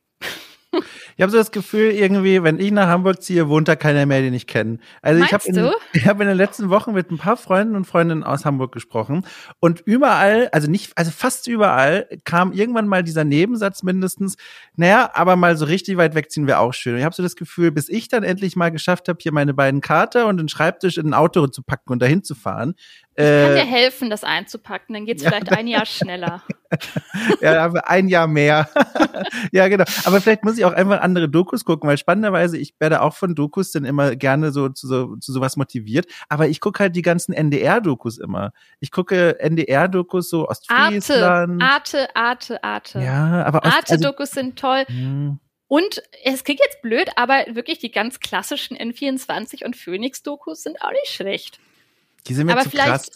[1.15, 4.21] Ich habe so das Gefühl, irgendwie, wenn ich nach Hamburg ziehe, wohnt da keiner mehr,
[4.21, 4.79] den ich kenne.
[5.01, 7.85] Also Meinst ich habe in, hab in den letzten Wochen mit ein paar Freunden und
[7.85, 9.25] Freundinnen aus Hamburg gesprochen
[9.59, 14.35] und überall, also nicht, also fast überall kam irgendwann mal dieser Nebensatz mindestens,
[14.75, 16.93] naja, aber mal so richtig weit wegziehen wäre auch schön.
[16.93, 19.53] Und ich habe so das Gefühl, bis ich dann endlich mal geschafft habe, hier meine
[19.53, 22.75] beiden Kater und den Schreibtisch in ein Auto zu packen und dahin zu fahren,
[23.19, 26.43] ich kann dir äh, helfen, das einzupacken, dann geht's ja, vielleicht ein Jahr schneller.
[27.41, 28.69] ja, da haben wir ein Jahr mehr.
[29.51, 29.85] ja, genau.
[30.03, 33.33] Aber vielleicht muss ich auch einfach andere Dokus gucken, weil spannenderweise, ich werde auch von
[33.33, 36.05] Dokus dann immer gerne so zu, so, zu sowas motiviert.
[36.29, 38.51] Aber ich gucke halt die ganzen NDR-Dokus immer.
[38.79, 41.63] Ich gucke NDR-Dokus so Ostfriesland.
[41.63, 42.99] Arte, Arte, Arte, Arte.
[42.99, 44.85] Ja, aber Arte-Dokus also, sind toll.
[44.89, 44.95] Mh.
[44.95, 45.39] Hm.
[45.69, 50.91] Und es klingt jetzt blöd, aber wirklich die ganz klassischen N24 und Phoenix-Dokus sind auch
[50.91, 51.59] nicht schlecht.
[52.27, 53.09] Die sind mir Aber zu krass.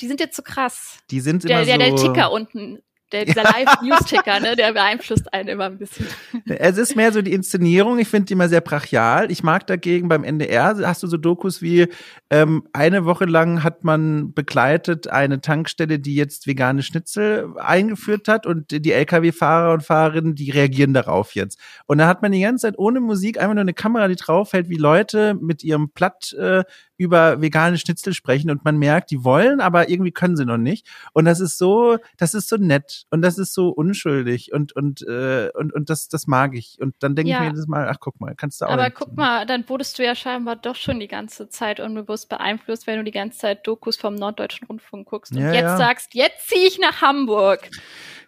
[0.00, 0.98] Die sind jetzt zu krass.
[1.10, 2.78] Die sind immer der, der, der Ticker unten
[3.12, 6.06] der, dieser Live-News-Ticker, ne, der beeinflusst einen immer ein bisschen.
[6.46, 7.98] Es ist mehr so die Inszenierung.
[7.98, 9.30] Ich finde die immer sehr brachial.
[9.30, 11.86] Ich mag dagegen beim NDR, hast du so Dokus wie,
[12.30, 18.46] ähm, eine Woche lang hat man begleitet eine Tankstelle, die jetzt vegane Schnitzel eingeführt hat
[18.46, 21.60] und die Lkw-Fahrer und Fahrerinnen, die reagieren darauf jetzt.
[21.86, 24.68] Und da hat man die ganze Zeit ohne Musik einfach nur eine Kamera, die draufhält,
[24.68, 26.64] wie Leute mit ihrem Platt äh,
[26.96, 30.86] über vegane Schnitzel sprechen und man merkt, die wollen, aber irgendwie können sie noch nicht.
[31.12, 35.02] Und das ist so, das ist so nett und das ist so unschuldig und und
[35.02, 36.78] äh, und und das das mag ich.
[36.80, 37.36] Und dann denke ja.
[37.36, 38.70] ich mir jedes Mal, ach guck mal, kannst du auch.
[38.70, 42.86] Aber guck mal, dann wurdest du ja scheinbar doch schon die ganze Zeit unbewusst beeinflusst,
[42.86, 45.76] wenn du die ganze Zeit Dokus vom Norddeutschen Rundfunk guckst und ja, jetzt ja.
[45.76, 47.70] sagst, jetzt ziehe ich nach Hamburg.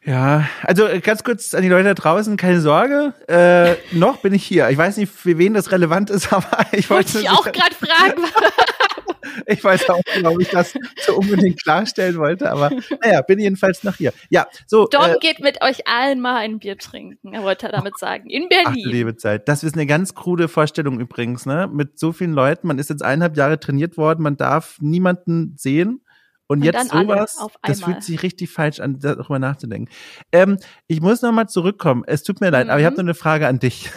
[0.05, 4.33] Ja, also äh, ganz kurz an die Leute da draußen, keine Sorge, äh, noch bin
[4.33, 4.71] ich hier.
[4.71, 7.15] Ich weiß nicht, für wen das relevant ist, aber ich wollte.
[7.15, 8.23] Wollte ich auch gerade fragen.
[9.47, 12.71] ich weiß auch genau, ob ich das so unbedingt klarstellen wollte, aber
[13.03, 14.13] naja, bin jedenfalls noch hier.
[14.31, 14.87] Ja, so.
[14.87, 18.31] Dom äh, geht mit euch allen mal ein Bier trinken, er wollte damit sagen.
[18.31, 18.85] In Berlin.
[18.87, 19.49] Ach, liebe Zeit.
[19.49, 21.69] Das ist eine ganz krude Vorstellung übrigens, ne?
[21.73, 26.03] Mit so vielen Leuten, man ist jetzt eineinhalb Jahre trainiert worden, man darf niemanden sehen.
[26.49, 29.93] Und, und jetzt sowas, das fühlt sich richtig falsch an, darüber nachzudenken.
[30.33, 32.05] Ähm, ich muss nochmal zurückkommen.
[32.07, 32.71] Es tut mir leid, mhm.
[32.71, 33.01] aber ich habe mhm.
[33.01, 33.91] noch eine Frage an dich.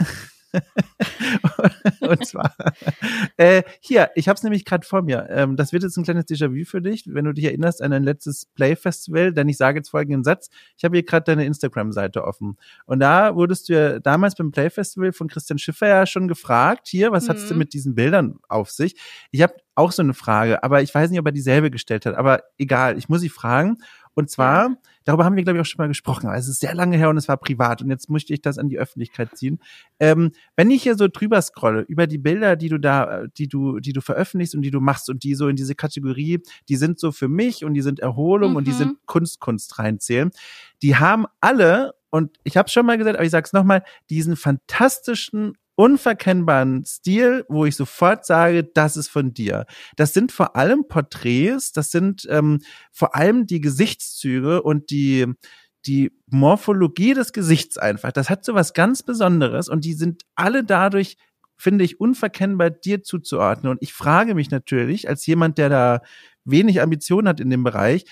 [2.02, 2.54] und zwar,
[3.38, 5.28] äh, hier, ich habe es nämlich gerade vor mir.
[5.30, 8.04] Ähm, das wird jetzt ein kleines Déjà-vu für dich, wenn du dich erinnerst an dein
[8.04, 10.50] letztes Play-Festival, denn ich sage jetzt folgenden Satz.
[10.78, 12.58] Ich habe hier gerade deine Instagram-Seite offen.
[12.86, 17.12] Und da wurdest du ja damals beim Play-Festival von Christian Schiffer ja schon gefragt, hier,
[17.12, 17.30] was mhm.
[17.30, 18.96] hat's denn mit diesen Bildern auf sich?
[19.32, 22.16] Ich habe auch so eine Frage, aber ich weiß nicht, ob er dieselbe gestellt hat.
[22.16, 23.78] Aber egal, ich muss sie fragen.
[24.14, 26.76] Und zwar, darüber haben wir, glaube ich, auch schon mal gesprochen, aber es ist sehr
[26.76, 29.60] lange her und es war privat und jetzt möchte ich das an die Öffentlichkeit ziehen.
[30.00, 33.80] Ähm, wenn ich hier so drüber scrolle, über die Bilder, die du da, die du,
[33.80, 37.00] die du veröffentlichst und die du machst und die so in diese Kategorie, die sind
[37.00, 38.58] so für mich und die sind Erholung mhm.
[38.58, 39.00] und die sind mhm.
[39.06, 40.32] Kunst, Kunst reinzählen,
[40.82, 44.36] die haben alle, und ich habe schon mal gesagt, aber ich sage es nochmal, diesen
[44.36, 49.66] fantastischen unverkennbaren Stil, wo ich sofort sage, das ist von dir.
[49.96, 52.60] Das sind vor allem Porträts, das sind ähm,
[52.92, 55.28] vor allem die Gesichtszüge und die
[55.88, 58.12] die Morphologie des Gesichts einfach.
[58.12, 61.18] Das hat so was ganz Besonderes und die sind alle dadurch
[61.58, 63.72] finde ich unverkennbar dir zuzuordnen.
[63.72, 66.02] Und ich frage mich natürlich, als jemand, der da
[66.44, 68.06] wenig Ambitionen hat in dem Bereich,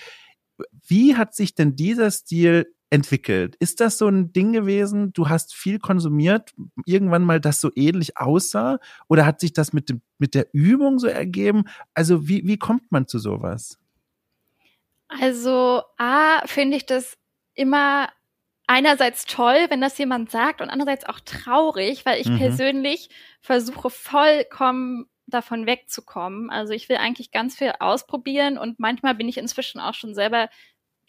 [0.86, 3.56] wie hat sich denn dieser Stil entwickelt.
[3.56, 6.52] Ist das so ein Ding gewesen, du hast viel konsumiert,
[6.84, 8.78] irgendwann mal das so ähnlich aussah?
[9.08, 11.64] Oder hat sich das mit, dem, mit der Übung so ergeben?
[11.94, 13.78] Also wie, wie kommt man zu sowas?
[15.08, 17.16] Also A, finde ich das
[17.54, 18.08] immer
[18.66, 22.38] einerseits toll, wenn das jemand sagt und andererseits auch traurig, weil ich mhm.
[22.38, 23.08] persönlich
[23.40, 26.50] versuche vollkommen davon wegzukommen.
[26.50, 30.48] Also ich will eigentlich ganz viel ausprobieren und manchmal bin ich inzwischen auch schon selber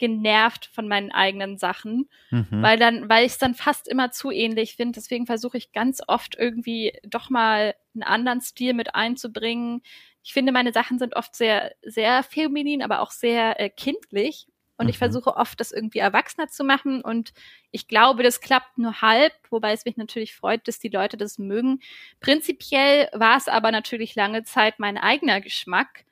[0.02, 2.48] genervt von meinen eigenen Sachen, mhm.
[2.50, 4.96] weil dann, weil ich es dann fast immer zu ähnlich finde.
[4.96, 9.80] Deswegen versuche ich ganz oft irgendwie doch mal einen anderen Stil mit einzubringen.
[10.24, 14.48] Ich finde, meine Sachen sind oft sehr, sehr feminin, aber auch sehr äh, kindlich.
[14.76, 14.90] Und mhm.
[14.90, 17.00] ich versuche oft, das irgendwie erwachsener zu machen.
[17.00, 17.32] Und
[17.70, 21.38] ich glaube, das klappt nur halb, wobei es mich natürlich freut, dass die Leute das
[21.38, 21.78] mögen.
[22.18, 26.04] Prinzipiell war es aber natürlich lange Zeit mein eigener Geschmack.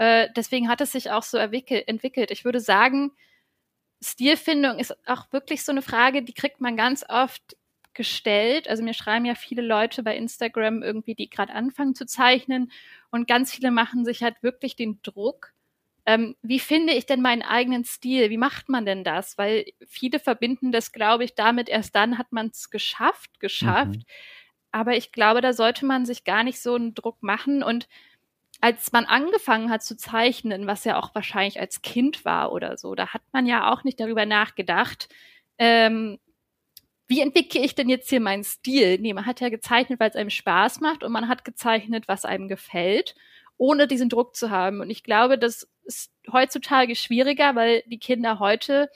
[0.00, 2.30] Äh, deswegen hat es sich auch so entwickelt.
[2.30, 3.12] Ich würde sagen,
[4.00, 7.58] Stilfindung ist auch wirklich so eine Frage, die kriegt man ganz oft
[7.92, 8.66] gestellt.
[8.66, 12.72] Also mir schreiben ja viele Leute bei Instagram irgendwie, die gerade anfangen zu zeichnen
[13.10, 15.52] und ganz viele machen sich halt wirklich den Druck.
[16.06, 18.30] Ähm, wie finde ich denn meinen eigenen Stil?
[18.30, 19.36] Wie macht man denn das?
[19.36, 23.96] Weil viele verbinden das, glaube ich, damit, erst dann hat man es geschafft, geschafft.
[23.96, 24.04] Mhm.
[24.72, 27.86] Aber ich glaube, da sollte man sich gar nicht so einen Druck machen und
[28.60, 32.94] als man angefangen hat zu zeichnen, was ja auch wahrscheinlich als Kind war oder so,
[32.94, 35.08] da hat man ja auch nicht darüber nachgedacht,
[35.58, 36.18] ähm,
[37.10, 38.98] wie entwickle ich denn jetzt hier meinen Stil?
[39.00, 42.24] Nee, man hat ja gezeichnet, weil es einem Spaß macht und man hat gezeichnet, was
[42.24, 43.16] einem gefällt,
[43.56, 44.80] ohne diesen Druck zu haben.
[44.80, 48.90] Und ich glaube, das ist heutzutage schwieriger, weil die Kinder heute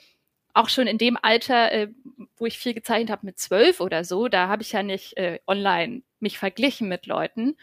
[0.53, 1.89] auch schon in dem Alter, äh,
[2.37, 5.39] wo ich viel gezeichnet habe mit zwölf oder so, da habe ich ja nicht äh,
[5.45, 7.57] online mich verglichen mit Leuten.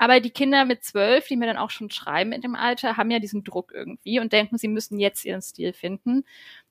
[0.00, 3.10] Aber die Kinder mit zwölf, die mir dann auch schon schreiben in dem Alter, haben
[3.10, 6.24] ja diesen Druck irgendwie und denken, sie müssen jetzt ihren Stil finden.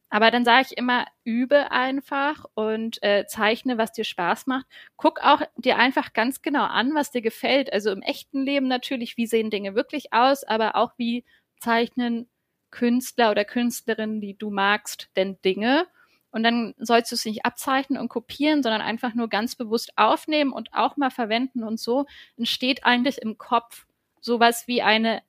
[0.09, 4.65] Aber dann sage ich immer, übe einfach und äh, zeichne, was dir Spaß macht.
[4.97, 7.71] Guck auch dir einfach ganz genau an, was dir gefällt.
[7.71, 11.25] Also im echten Leben natürlich, wie sehen Dinge wirklich aus, aber auch wie
[11.59, 12.27] zeichnen
[12.71, 15.85] Künstler oder Künstlerinnen, die du magst, denn Dinge.
[16.31, 20.51] Und dann sollst du es nicht abzeichnen und kopieren, sondern einfach nur ganz bewusst aufnehmen
[20.51, 21.63] und auch mal verwenden.
[21.63, 22.05] Und so
[22.37, 23.85] entsteht eigentlich im Kopf
[24.21, 25.21] sowas wie eine,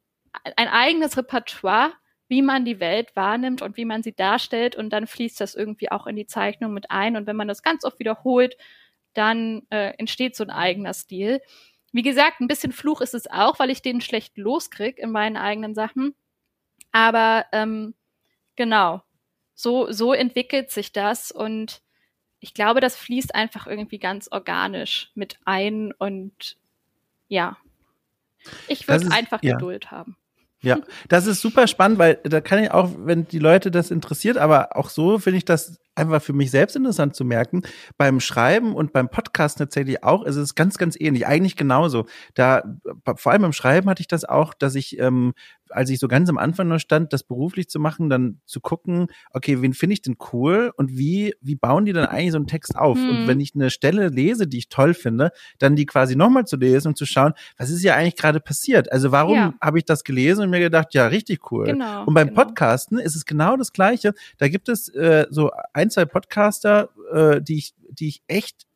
[0.56, 1.92] ein eigenes Repertoire,
[2.28, 4.76] wie man die Welt wahrnimmt und wie man sie darstellt.
[4.76, 7.16] Und dann fließt das irgendwie auch in die Zeichnung mit ein.
[7.16, 8.56] Und wenn man das ganz oft wiederholt,
[9.14, 11.40] dann äh, entsteht so ein eigener Stil.
[11.92, 15.36] Wie gesagt, ein bisschen Fluch ist es auch, weil ich den schlecht loskrieg in meinen
[15.36, 16.14] eigenen Sachen.
[16.92, 17.94] Aber ähm,
[18.54, 19.02] genau,
[19.60, 21.82] so, so entwickelt sich das und
[22.40, 26.56] ich glaube, das fließt einfach irgendwie ganz organisch mit ein und
[27.28, 27.58] ja,
[28.68, 29.54] ich würde einfach ja.
[29.54, 30.16] Geduld haben.
[30.62, 34.36] Ja, das ist super spannend, weil da kann ich auch, wenn die Leute das interessiert,
[34.36, 37.62] aber auch so finde ich das einfach für mich selbst interessant zu merken.
[37.96, 41.26] Beim Schreiben und beim Podcast tatsächlich auch ist es ganz, ganz ähnlich.
[41.26, 42.06] Eigentlich genauso.
[42.34, 42.62] Da,
[43.16, 45.32] vor allem beim Schreiben hatte ich das auch, dass ich ähm,
[45.70, 49.08] als ich so ganz am Anfang noch stand, das beruflich zu machen, dann zu gucken,
[49.32, 52.46] okay, wen finde ich denn cool und wie, wie bauen die dann eigentlich so einen
[52.46, 52.98] Text auf?
[52.98, 53.08] Hm.
[53.08, 56.56] Und wenn ich eine Stelle lese, die ich toll finde, dann die quasi nochmal zu
[56.56, 58.90] lesen und zu schauen, was ist ja eigentlich gerade passiert?
[58.92, 59.54] Also warum ja.
[59.60, 61.66] habe ich das gelesen und mir gedacht, ja, richtig cool.
[61.66, 62.44] Genau, und beim genau.
[62.44, 64.14] Podcasten ist es genau das Gleiche.
[64.38, 68.66] Da gibt es äh, so ein, zwei Podcaster, äh, die ich, die ich echt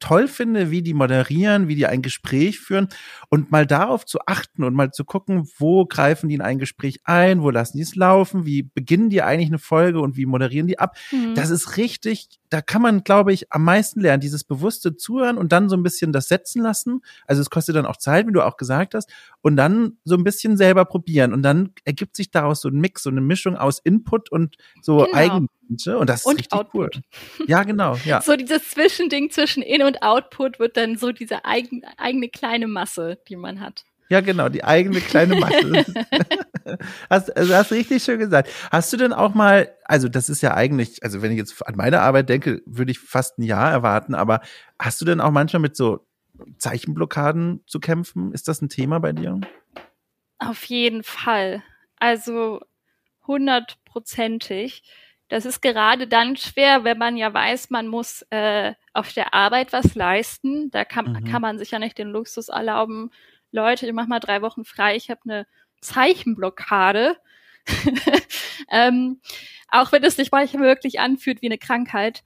[0.00, 2.88] toll finde, wie die moderieren, wie die ein Gespräch führen
[3.28, 7.00] und mal darauf zu achten und mal zu gucken, wo greifen die in ein Gespräch
[7.04, 10.66] ein, wo lassen die es laufen, wie beginnen die eigentlich eine Folge und wie moderieren
[10.66, 10.96] die ab.
[11.12, 11.34] Mhm.
[11.34, 15.52] Das ist richtig, da kann man, glaube ich, am meisten lernen, dieses bewusste Zuhören und
[15.52, 17.02] dann so ein bisschen das setzen lassen.
[17.26, 19.10] Also es kostet dann auch Zeit, wie du auch gesagt hast,
[19.42, 23.02] und dann so ein bisschen selber probieren und dann ergibt sich daraus so ein Mix,
[23.02, 25.16] so eine Mischung aus Input und so genau.
[25.16, 26.96] eigen und das ist und richtig Output.
[26.96, 27.46] cool.
[27.46, 28.20] Ja, genau, ja.
[28.20, 33.18] so dieses Zwischending zwischen In- und Output wird dann so diese eigen, eigene kleine Masse,
[33.28, 33.84] die man hat.
[34.10, 35.84] Ja, genau, die eigene kleine Masse.
[37.10, 38.50] hast, also hast richtig schön gesagt.
[38.72, 41.76] Hast du denn auch mal, also das ist ja eigentlich, also wenn ich jetzt an
[41.76, 44.40] meine Arbeit denke, würde ich fast ein Jahr erwarten, aber
[44.80, 46.04] hast du denn auch manchmal mit so
[46.58, 48.32] Zeichenblockaden zu kämpfen?
[48.32, 49.40] Ist das ein Thema bei dir?
[50.40, 51.62] Auf jeden Fall.
[51.96, 52.62] Also
[53.28, 54.82] hundertprozentig.
[55.30, 59.72] Das ist gerade dann schwer, wenn man ja weiß, man muss äh, auf der Arbeit
[59.72, 60.70] was leisten.
[60.72, 61.24] Da kann, mhm.
[61.24, 63.10] kann man sich ja nicht den Luxus erlauben,
[63.52, 65.46] Leute, ich mach mal drei Wochen frei, ich habe eine
[65.80, 67.16] Zeichenblockade.
[68.70, 69.20] ähm,
[69.68, 72.24] auch wenn es sich manchmal wirklich anfühlt wie eine Krankheit.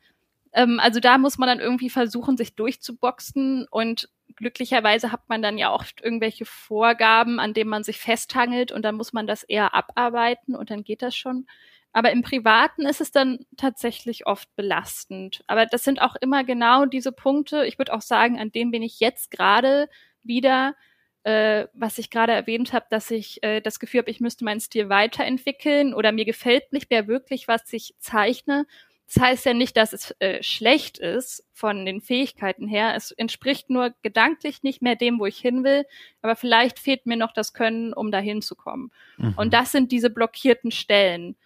[0.53, 5.59] Ähm, also da muss man dann irgendwie versuchen, sich durchzuboxen und glücklicherweise hat man dann
[5.59, 9.75] ja oft irgendwelche Vorgaben, an denen man sich festhangelt und dann muss man das eher
[9.75, 11.47] abarbeiten und dann geht das schon.
[11.95, 15.45] Aber im Privaten ist es dann tatsächlich oft belastend.
[15.47, 17.65] Aber das sind auch immer genau diese Punkte.
[17.67, 19.89] Ich würde auch sagen, an dem bin ich jetzt gerade
[20.25, 20.75] wieder,
[21.23, 24.59] äh, was ich gerade erwähnt habe, dass ich äh, das Gefühl habe, ich müsste meinen
[24.59, 28.67] Stil weiterentwickeln oder mir gefällt nicht mehr wirklich, was ich zeichne.
[29.07, 32.95] Das heißt ja nicht, dass es äh, schlecht ist von den Fähigkeiten her.
[32.97, 35.85] Es entspricht nur gedanklich nicht mehr dem, wo ich hin will.
[36.23, 38.91] Aber vielleicht fehlt mir noch das Können, um dahin zu kommen.
[39.17, 39.35] Mhm.
[39.37, 41.37] Und das sind diese blockierten Stellen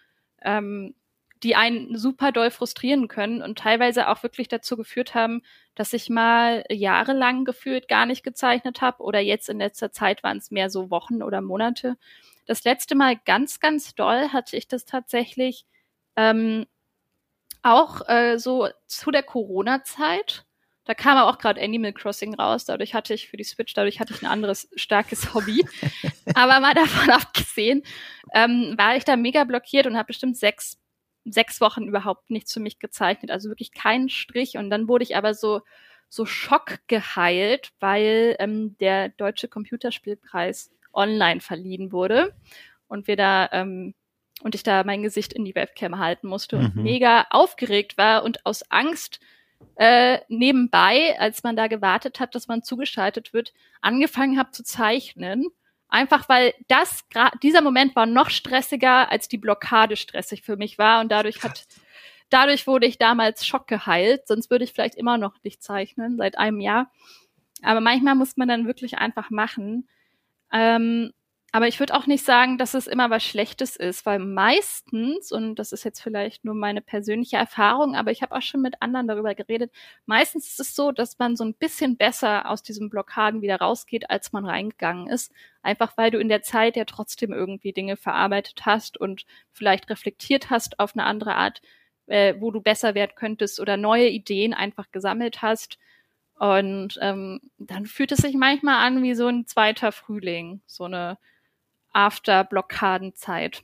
[0.43, 0.95] ähm,
[1.43, 5.41] die einen super doll frustrieren können und teilweise auch wirklich dazu geführt haben,
[5.73, 10.37] dass ich mal jahrelang gefühlt gar nicht gezeichnet habe oder jetzt in letzter Zeit waren
[10.37, 11.97] es mehr so Wochen oder Monate.
[12.45, 15.65] Das letzte Mal ganz, ganz doll hatte ich das tatsächlich
[16.17, 16.65] ähm,
[17.61, 20.45] auch äh, so zu der Corona-Zeit.
[20.89, 22.65] Da kam auch gerade Animal Crossing raus.
[22.65, 25.63] Dadurch hatte ich für die Switch, dadurch hatte ich ein anderes starkes Hobby.
[26.33, 27.83] Aber mal davon abgesehen,
[28.33, 30.79] ähm, war ich da mega blockiert und habe bestimmt sechs,
[31.25, 33.29] sechs Wochen überhaupt nichts für mich gezeichnet.
[33.29, 34.57] Also wirklich keinen Strich.
[34.57, 35.61] Und dann wurde ich aber so,
[36.09, 42.33] so Schock geheilt, weil ähm, der Deutsche Computerspielpreis online verliehen wurde.
[42.87, 43.93] Und wir da ähm,
[44.41, 46.81] und ich da mein Gesicht in die Webcam halten musste und mhm.
[46.81, 49.19] mega aufgeregt war und aus Angst
[49.75, 55.47] äh, nebenbei, als man da gewartet hat, dass man zugeschaltet wird, angefangen habe zu zeichnen.
[55.87, 57.05] Einfach weil das,
[57.41, 61.01] dieser Moment war noch stressiger, als die Blockade stressig für mich war.
[61.01, 61.65] Und dadurch hat,
[62.29, 64.27] dadurch wurde ich damals Schock geheilt.
[64.27, 66.91] Sonst würde ich vielleicht immer noch nicht zeichnen, seit einem Jahr.
[67.63, 69.87] Aber manchmal muss man dann wirklich einfach machen.
[70.51, 71.13] Ähm,
[71.51, 75.55] aber ich würde auch nicht sagen, dass es immer was Schlechtes ist, weil meistens, und
[75.55, 79.07] das ist jetzt vielleicht nur meine persönliche Erfahrung, aber ich habe auch schon mit anderen
[79.07, 79.71] darüber geredet,
[80.05, 84.09] meistens ist es so, dass man so ein bisschen besser aus diesen Blockaden wieder rausgeht,
[84.11, 85.31] als man reingegangen ist.
[85.63, 90.51] Einfach weil du in der Zeit ja trotzdem irgendwie Dinge verarbeitet hast und vielleicht reflektiert
[90.51, 91.61] hast auf eine andere Art,
[92.05, 95.79] äh, wo du besser werden könntest oder neue Ideen einfach gesammelt hast.
[96.35, 101.17] Und ähm, dann fühlt es sich manchmal an wie so ein zweiter Frühling, so eine
[101.93, 103.61] After-Blockadenzeit.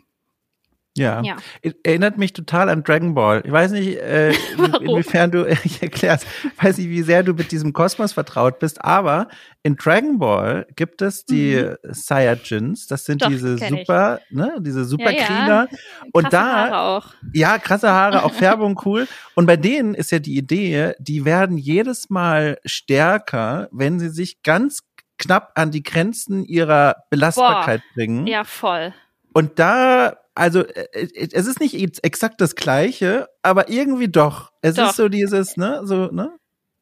[0.97, 1.21] Ja.
[1.23, 1.35] ja.
[1.83, 3.41] Erinnert mich total an Dragon Ball.
[3.43, 4.29] Ich weiß nicht, äh,
[4.79, 6.25] inwiefern du, ich erklär's,
[6.61, 9.27] weiß nicht, wie sehr du mit diesem Kosmos vertraut bist, aber
[9.61, 11.75] in Dragon Ball gibt es die mhm.
[11.83, 14.35] Saiyajins, das sind Doch, diese super, ich.
[14.37, 15.27] ne, diese Superkrieger.
[15.27, 15.67] Ja, ja.
[16.13, 17.13] Und da, Haare auch.
[17.33, 19.05] ja, krasse Haare, auch Färbung cool.
[19.33, 24.43] Und bei denen ist ja die Idee, die werden jedes Mal stärker, wenn sie sich
[24.43, 24.79] ganz
[25.17, 28.27] knapp an die Grenzen ihrer Belastbarkeit Boah, bringen.
[28.27, 28.93] Ja, voll.
[29.33, 34.51] Und da, also äh, äh, es ist nicht exakt das Gleiche, aber irgendwie doch.
[34.61, 34.89] Es doch.
[34.89, 36.31] ist so dieses, ne, so, ne?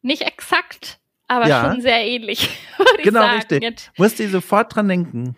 [0.02, 1.68] Nicht exakt, aber ja.
[1.68, 2.48] schon sehr ähnlich.
[3.02, 3.90] genau, richtig.
[3.96, 5.36] Musst du sofort dran denken.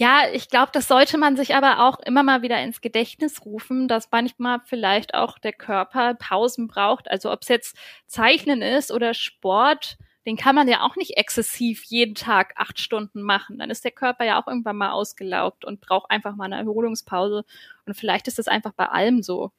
[0.00, 3.86] Ja, ich glaube, das sollte man sich aber auch immer mal wieder ins Gedächtnis rufen,
[3.86, 7.10] dass manchmal vielleicht auch der Körper Pausen braucht.
[7.10, 7.76] Also ob es jetzt
[8.06, 13.22] Zeichnen ist oder Sport, den kann man ja auch nicht exzessiv jeden Tag acht Stunden
[13.22, 13.58] machen.
[13.58, 17.44] Dann ist der Körper ja auch irgendwann mal ausgelaugt und braucht einfach mal eine Erholungspause.
[17.86, 19.52] Und vielleicht ist das einfach bei allem so.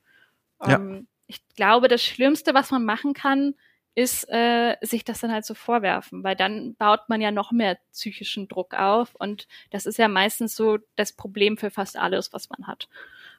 [0.65, 0.77] Ja.
[0.77, 3.55] Um, ähm, ich glaube, das Schlimmste, was man machen kann,
[3.95, 7.77] ist, äh, sich das dann halt so vorwerfen, weil dann baut man ja noch mehr
[7.91, 12.49] psychischen Druck auf und das ist ja meistens so das Problem für fast alles, was
[12.49, 12.87] man hat.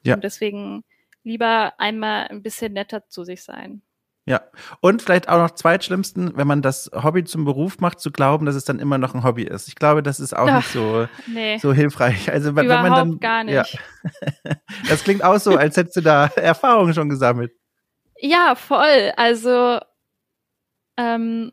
[0.05, 0.15] Ja.
[0.15, 0.85] Und deswegen
[1.25, 3.83] lieber einmal ein bisschen netter zu sich sein.
[4.25, 4.41] Ja,
[4.81, 8.55] und vielleicht auch noch zweitschlimmsten, wenn man das Hobby zum Beruf macht, zu glauben, dass
[8.55, 9.67] es dann immer noch ein Hobby ist.
[9.67, 11.59] Ich glaube, das ist auch Ach, nicht so, nee.
[11.59, 12.31] so hilfreich.
[12.31, 13.55] Also wenn, Überhaupt wenn man dann gar nicht.
[13.55, 13.65] Ja.
[14.89, 17.53] Das klingt auch so, als hättest du da Erfahrungen schon gesammelt.
[18.19, 19.13] Ja, voll.
[19.17, 19.81] Also
[20.97, 21.53] ähm,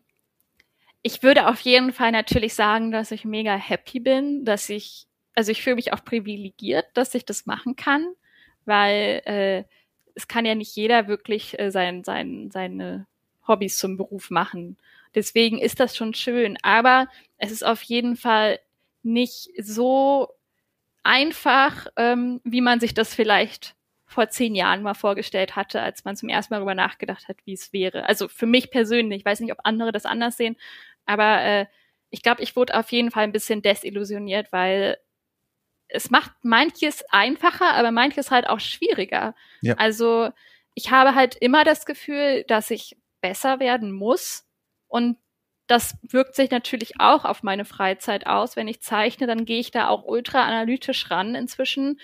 [1.02, 5.52] ich würde auf jeden Fall natürlich sagen, dass ich mega happy bin, dass ich, also
[5.52, 8.14] ich fühle mich auch privilegiert, dass ich das machen kann,
[8.66, 9.64] weil äh,
[10.20, 13.08] es kann ja nicht jeder wirklich äh, sein, sein, seine
[13.48, 14.78] Hobbys zum Beruf machen.
[15.16, 16.58] Deswegen ist das schon schön.
[16.62, 17.08] Aber
[17.38, 18.60] es ist auf jeden Fall
[19.02, 20.28] nicht so
[21.04, 26.18] einfach, ähm, wie man sich das vielleicht vor zehn Jahren mal vorgestellt hatte, als man
[26.18, 28.06] zum ersten Mal darüber nachgedacht hat, wie es wäre.
[28.10, 30.58] Also für mich persönlich, ich weiß nicht, ob andere das anders sehen,
[31.06, 31.66] aber äh,
[32.10, 34.98] ich glaube, ich wurde auf jeden Fall ein bisschen desillusioniert, weil
[35.90, 39.36] es macht manches einfacher, aber manches halt auch schwieriger.
[39.62, 39.76] Ja.
[39.76, 40.30] Also
[40.76, 44.48] ich habe halt immer das Gefühl, dass ich besser werden muss
[44.88, 45.18] und
[45.68, 48.56] das wirkt sich natürlich auch auf meine Freizeit aus.
[48.56, 52.00] Wenn ich zeichne, dann gehe ich da auch ultra analytisch ran inzwischen.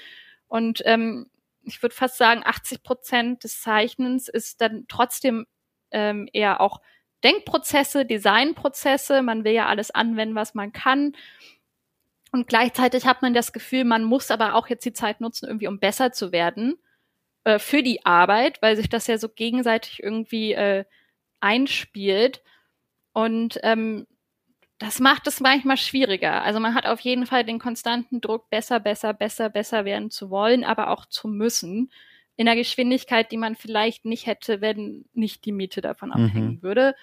[0.48, 1.32] Und ähm,
[1.64, 5.48] ich würde fast sagen, 80 Prozent des Zeichnens ist dann trotzdem
[5.90, 6.80] ähm, eher auch
[7.24, 9.24] Denkprozesse, Designprozesse.
[9.24, 11.14] Man will ja alles anwenden, was man kann.
[12.36, 15.70] Und gleichzeitig hat man das Gefühl, man muss aber auch jetzt die Zeit nutzen, irgendwie
[15.70, 16.78] um besser zu werden
[17.46, 20.84] äh, für die Arbeit, weil sich das ja so gegenseitig irgendwie äh,
[21.40, 22.44] einspielt.
[23.14, 24.06] Und ähm,
[24.80, 26.44] das macht es manchmal schwieriger.
[26.44, 30.30] Also man hat auf jeden Fall den konstanten Druck, besser, besser, besser, besser werden zu
[30.30, 31.90] wollen, aber auch zu müssen.
[32.36, 36.16] In einer Geschwindigkeit, die man vielleicht nicht hätte, wenn nicht die Miete davon mhm.
[36.16, 36.96] abhängen würde.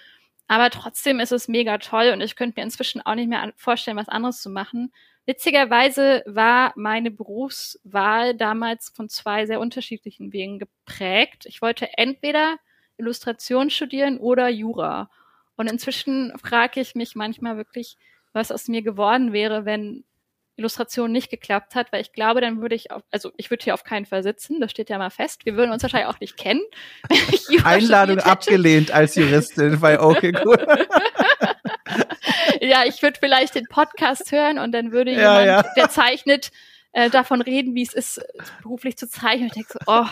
[0.47, 3.97] Aber trotzdem ist es mega toll und ich könnte mir inzwischen auch nicht mehr vorstellen,
[3.97, 4.91] was anderes zu machen.
[5.25, 11.45] Witzigerweise war meine Berufswahl damals von zwei sehr unterschiedlichen Wegen geprägt.
[11.45, 12.57] Ich wollte entweder
[12.97, 15.09] Illustration studieren oder Jura.
[15.55, 17.97] Und inzwischen frage ich mich manchmal wirklich,
[18.33, 20.03] was aus mir geworden wäre, wenn
[20.55, 23.73] Illustration nicht geklappt hat, weil ich glaube, dann würde ich auf, also ich würde hier
[23.73, 25.45] auf keinen Fall sitzen, das steht ja mal fest.
[25.45, 26.61] Wir würden uns wahrscheinlich auch nicht kennen.
[27.63, 30.57] Einladung abgelehnt als Juristin bei Okay Cool.
[32.63, 35.73] ja, ich würde vielleicht den Podcast hören und dann würde ja, jemand, ja.
[35.75, 36.51] der zeichnet,
[36.93, 38.21] äh, davon reden, wie es ist,
[38.61, 39.47] beruflich zu zeichnen.
[39.47, 40.05] Ich denke so, oh,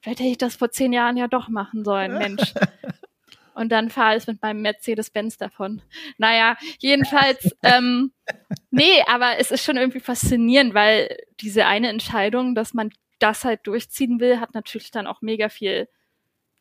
[0.00, 2.54] vielleicht hätte ich das vor zehn Jahren ja doch machen sollen, Mensch.
[3.54, 5.80] Und dann fahre ich mit meinem Mercedes-Benz davon.
[6.18, 8.12] Naja, jedenfalls, ähm,
[8.70, 12.90] nee, aber es ist schon irgendwie faszinierend, weil diese eine Entscheidung, dass man
[13.20, 15.88] das halt durchziehen will, hat natürlich dann auch mega viel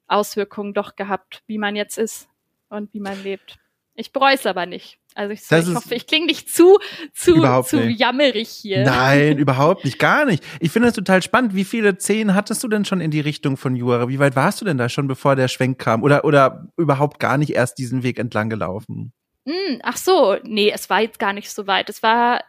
[0.05, 2.29] Auswirkungen doch gehabt, wie man jetzt ist
[2.69, 3.57] und wie man lebt.
[3.95, 4.99] Ich bereue es aber nicht.
[5.15, 6.79] Also ich, ich hoffe, ich klinge nicht zu,
[7.13, 7.99] zu, zu nicht.
[7.99, 8.83] jammerig hier.
[8.83, 10.43] Nein, überhaupt nicht, gar nicht.
[10.59, 11.55] Ich finde es total spannend.
[11.55, 14.07] Wie viele Zehen hattest du denn schon in die Richtung von Jura?
[14.09, 16.03] Wie weit warst du denn da schon, bevor der Schwenk kam?
[16.03, 19.13] Oder, oder überhaupt gar nicht erst diesen Weg entlang gelaufen?
[19.45, 21.89] Mm, ach so, nee, es war jetzt gar nicht so weit.
[21.89, 22.41] Es war,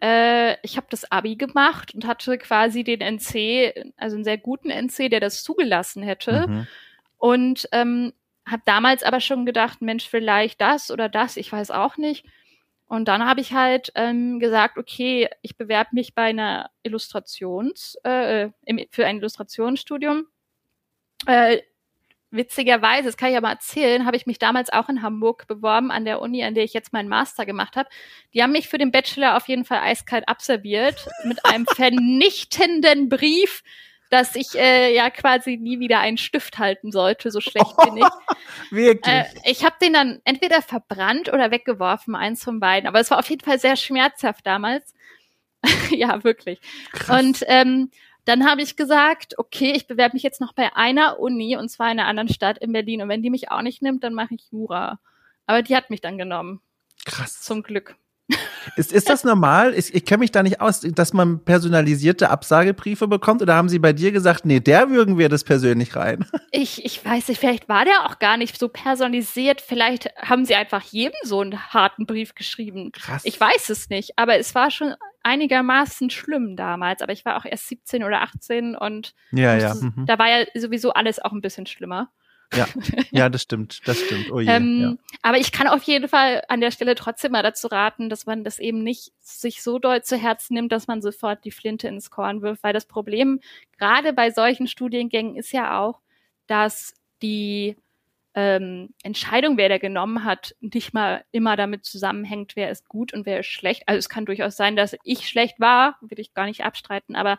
[0.00, 4.70] äh, ich habe das Abi gemacht und hatte quasi den NC, also einen sehr guten
[4.70, 6.46] NC, der das zugelassen hätte.
[6.48, 6.66] Mhm.
[7.18, 8.12] Und ähm,
[8.46, 12.24] habe damals aber schon gedacht, Mensch, vielleicht das oder das, ich weiß auch nicht.
[12.86, 18.50] Und dann habe ich halt ähm, gesagt, okay, ich bewerbe mich bei einer Illustrations, äh,
[18.66, 20.26] im, für ein Illustrationsstudium.
[21.26, 21.62] Äh,
[22.30, 26.04] witzigerweise, das kann ich aber erzählen, habe ich mich damals auch in Hamburg beworben, an
[26.04, 27.88] der Uni, an der ich jetzt meinen Master gemacht habe.
[28.34, 33.62] Die haben mich für den Bachelor auf jeden Fall eiskalt abserviert mit einem vernichtenden Brief
[34.12, 38.04] dass ich äh, ja quasi nie wieder einen Stift halten sollte, so schlecht bin ich.
[38.70, 39.06] Wirklich?
[39.06, 42.86] Äh, ich habe den dann entweder verbrannt oder weggeworfen, eins von beiden.
[42.86, 44.92] Aber es war auf jeden Fall sehr schmerzhaft damals.
[45.90, 46.60] ja, wirklich.
[46.92, 47.20] Krass.
[47.20, 47.90] Und ähm,
[48.26, 51.90] dann habe ich gesagt, okay, ich bewerbe mich jetzt noch bei einer Uni und zwar
[51.90, 53.00] in einer anderen Stadt in Berlin.
[53.00, 55.00] Und wenn die mich auch nicht nimmt, dann mache ich Jura.
[55.46, 56.60] Aber die hat mich dann genommen.
[57.06, 57.40] Krass.
[57.40, 57.96] Zum Glück.
[58.76, 59.74] Ist, ist das normal?
[59.74, 63.42] Ich, ich kenne mich da nicht aus, dass man personalisierte Absagebriefe bekommt?
[63.42, 66.24] Oder haben sie bei dir gesagt, nee, der würgen wir das persönlich rein?
[66.50, 69.60] Ich, ich weiß nicht, vielleicht war der auch gar nicht so personalisiert.
[69.60, 72.92] Vielleicht haben sie einfach jedem so einen harten Brief geschrieben.
[72.92, 73.22] Krass.
[73.24, 77.02] Ich weiß es nicht, aber es war schon einigermaßen schlimm damals.
[77.02, 79.74] Aber ich war auch erst 17 oder 18 und ja, ja.
[79.74, 80.04] Mhm.
[80.06, 82.10] da war ja sowieso alles auch ein bisschen schlimmer.
[82.54, 82.66] Ja,
[83.10, 84.30] ja, das stimmt, das stimmt.
[84.30, 84.94] Oh je, ähm, ja.
[85.22, 88.44] Aber ich kann auf jeden Fall an der Stelle trotzdem mal dazu raten, dass man
[88.44, 92.10] das eben nicht sich so doll zu Herzen nimmt, dass man sofort die Flinte ins
[92.10, 93.40] Korn wirft, weil das Problem
[93.78, 96.00] gerade bei solchen Studiengängen ist ja auch,
[96.46, 97.76] dass die
[98.34, 103.26] ähm, Entscheidung, wer der genommen hat, nicht mal immer damit zusammenhängt, wer ist gut und
[103.26, 103.82] wer ist schlecht.
[103.86, 107.38] Also es kann durchaus sein, dass ich schlecht war, will ich gar nicht abstreiten, aber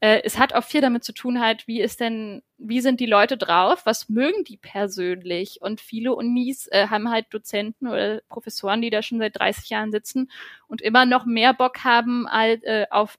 [0.00, 3.06] äh, es hat auch viel damit zu tun halt, wie ist denn, wie sind die
[3.06, 5.60] Leute drauf, was mögen die persönlich?
[5.60, 9.90] Und viele Unis äh, haben halt Dozenten oder Professoren, die da schon seit 30 Jahren
[9.90, 10.30] sitzen
[10.68, 13.18] und immer noch mehr Bock haben alt, äh, auf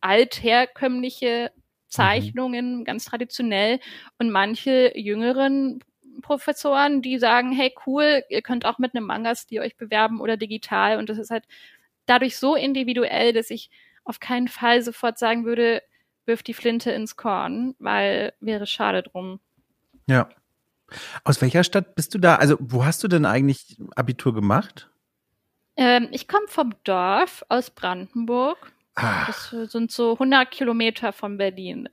[0.00, 1.52] altherkömmliche
[1.88, 2.84] Zeichnungen, mhm.
[2.84, 3.80] ganz traditionell.
[4.18, 5.80] Und manche jüngeren
[6.22, 10.98] Professoren, die sagen, hey cool, ihr könnt auch mit einem Manga-Stil euch bewerben oder digital.
[10.98, 11.44] Und das ist halt
[12.06, 13.70] dadurch so individuell, dass ich
[14.04, 15.82] auf keinen Fall sofort sagen würde,
[16.26, 19.40] wirf die Flinte ins Korn, weil wäre schade drum.
[20.06, 20.28] Ja.
[21.24, 22.36] Aus welcher Stadt bist du da?
[22.36, 24.90] Also, wo hast du denn eigentlich Abitur gemacht?
[25.76, 28.72] Ähm, ich komme vom Dorf aus Brandenburg.
[28.94, 29.24] Ah.
[29.26, 31.88] Das sind so 100 Kilometer von Berlin.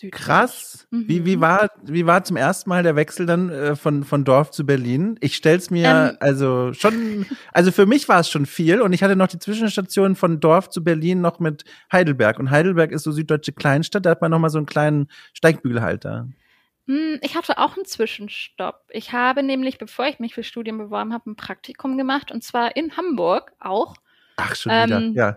[0.00, 0.18] Südlich.
[0.18, 0.86] Krass.
[0.90, 1.08] Mhm.
[1.08, 4.50] Wie, wie, war, wie war zum ersten Mal der Wechsel dann äh, von, von Dorf
[4.50, 5.18] zu Berlin?
[5.20, 9.02] Ich stell's mir ähm, also schon, also für mich war es schon viel und ich
[9.02, 13.12] hatte noch die Zwischenstation von Dorf zu Berlin noch mit Heidelberg und Heidelberg ist so
[13.12, 16.28] süddeutsche Kleinstadt, da hat man noch mal so einen kleinen Steigbügelhalter.
[16.86, 18.84] Hm, ich hatte auch einen Zwischenstopp.
[18.88, 22.74] Ich habe nämlich, bevor ich mich für Studien beworben habe, ein Praktikum gemacht und zwar
[22.74, 23.96] in Hamburg auch.
[24.36, 25.36] Ach, schon wieder, ähm, ja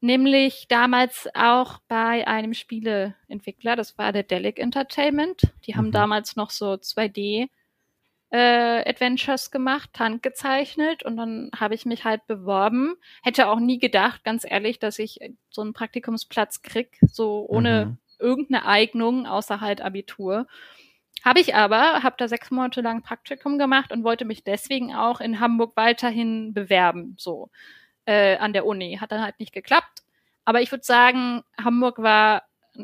[0.00, 5.52] nämlich damals auch bei einem Spieleentwickler, das war der Delic Entertainment.
[5.66, 5.92] Die haben mhm.
[5.92, 7.48] damals noch so 2D
[8.30, 12.94] äh, Adventures gemacht, handgezeichnet und dann habe ich mich halt beworben.
[13.22, 15.18] Hätte auch nie gedacht, ganz ehrlich, dass ich
[15.50, 17.98] so einen Praktikumsplatz krieg, so ohne mhm.
[18.18, 20.46] irgendeine Eignung, außer halt Abitur.
[21.24, 25.20] Habe ich aber, habe da sechs Monate lang Praktikum gemacht und wollte mich deswegen auch
[25.20, 27.50] in Hamburg weiterhin bewerben, so
[28.06, 28.98] äh, an der Uni.
[29.00, 30.02] Hat dann halt nicht geklappt.
[30.44, 32.42] Aber ich würde sagen, Hamburg war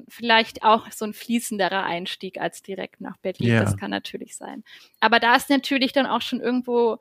[0.08, 3.48] vielleicht auch so ein fließenderer Einstieg als direkt nach Berlin.
[3.48, 3.64] Yeah.
[3.64, 4.64] Das kann natürlich sein.
[5.00, 6.98] Aber da ist natürlich dann auch schon irgendwo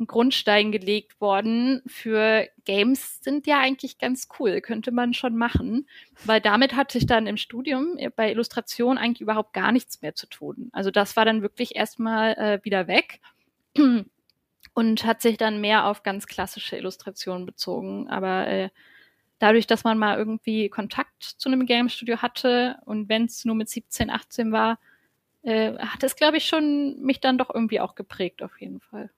[0.00, 5.86] ein Grundstein gelegt worden für Games sind ja eigentlich ganz cool, könnte man schon machen,
[6.24, 10.26] weil damit hatte ich dann im Studium bei Illustration eigentlich überhaupt gar nichts mehr zu
[10.26, 10.70] tun.
[10.72, 13.20] Also das war dann wirklich erstmal äh, wieder weg
[14.74, 18.08] und hat sich dann mehr auf ganz klassische Illustrationen bezogen.
[18.08, 18.70] Aber äh,
[19.38, 23.56] dadurch, dass man mal irgendwie Kontakt zu einem Game Studio hatte und wenn es nur
[23.56, 24.78] mit 17, 18 war,
[25.42, 29.10] äh, hat es, glaube ich, schon mich dann doch irgendwie auch geprägt, auf jeden Fall.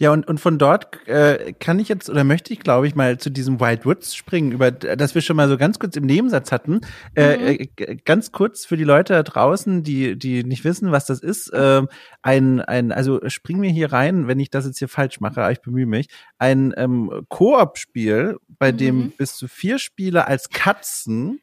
[0.00, 3.18] Ja, und, und von dort äh, kann ich jetzt oder möchte ich, glaube ich, mal
[3.18, 6.52] zu diesem Wild Woods springen, über das wir schon mal so ganz kurz im Nebensatz
[6.52, 6.82] hatten.
[7.16, 7.68] Äh, mhm.
[7.76, 11.52] Äh, ganz kurz für die Leute da draußen, die, die nicht wissen, was das ist.
[11.52, 11.82] Äh,
[12.22, 15.50] ein, ein, also spring mir hier rein, wenn ich das jetzt hier falsch mache, aber
[15.50, 16.06] ich bemühe mich.
[16.38, 18.76] Ein ähm, Koop-Spiel, bei mhm.
[18.76, 21.40] dem bis zu vier Spieler als Katzen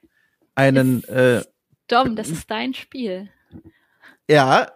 [0.56, 1.04] einen.
[1.10, 1.42] Äh,
[1.90, 3.30] Dom, das ist dein Spiel.
[4.30, 4.68] Ja,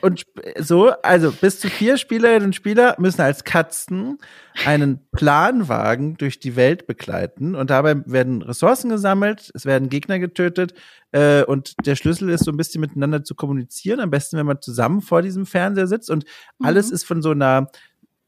[0.00, 0.24] und
[0.58, 4.18] so, also bis zu vier Spielerinnen und Spieler müssen als Katzen
[4.64, 7.54] einen Planwagen durch die Welt begleiten.
[7.54, 10.74] Und dabei werden Ressourcen gesammelt, es werden Gegner getötet
[11.12, 14.60] äh, und der Schlüssel ist so ein bisschen miteinander zu kommunizieren, am besten wenn man
[14.60, 16.10] zusammen vor diesem Fernseher sitzt.
[16.10, 16.24] Und
[16.58, 16.66] mhm.
[16.66, 17.68] alles ist von so einer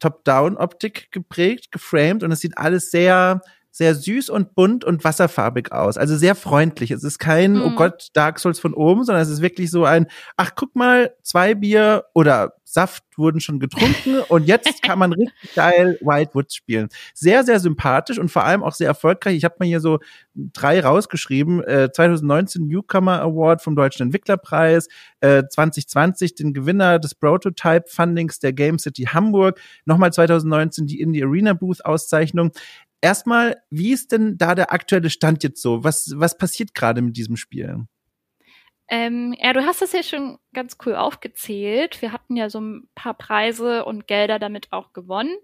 [0.00, 2.22] Top-Down-Optik geprägt, geframed.
[2.22, 3.42] Und es sieht alles sehr
[3.78, 5.96] sehr süß und bunt und wasserfarbig aus.
[5.96, 6.90] Also sehr freundlich.
[6.90, 7.72] Es ist kein, oh mhm.
[7.74, 11.14] oh Gott, Dark Souls von oben, sondern es ist wirklich so ein, ach, guck mal,
[11.22, 16.88] zwei Bier oder Saft wurden schon getrunken und jetzt kann man richtig geil Wildwoods spielen.
[17.14, 19.36] Sehr, sehr sympathisch und vor allem auch sehr erfolgreich.
[19.36, 20.00] Ich habe mir hier so
[20.34, 21.62] drei rausgeschrieben.
[21.62, 24.88] Äh, 2019 Newcomer Award vom Deutschen Entwicklerpreis,
[25.20, 31.22] äh, 2020 den Gewinner des Prototype Fundings der Game City Hamburg, nochmal 2019 die Indie
[31.22, 32.50] Arena Booth Auszeichnung.
[33.00, 35.84] Erstmal, wie ist denn da der aktuelle Stand jetzt so?
[35.84, 37.86] Was, was passiert gerade mit diesem Spiel?
[38.88, 42.00] Ähm, ja, du hast das ja schon ganz cool aufgezählt.
[42.00, 45.36] Wir hatten ja so ein paar Preise und Gelder damit auch gewonnen.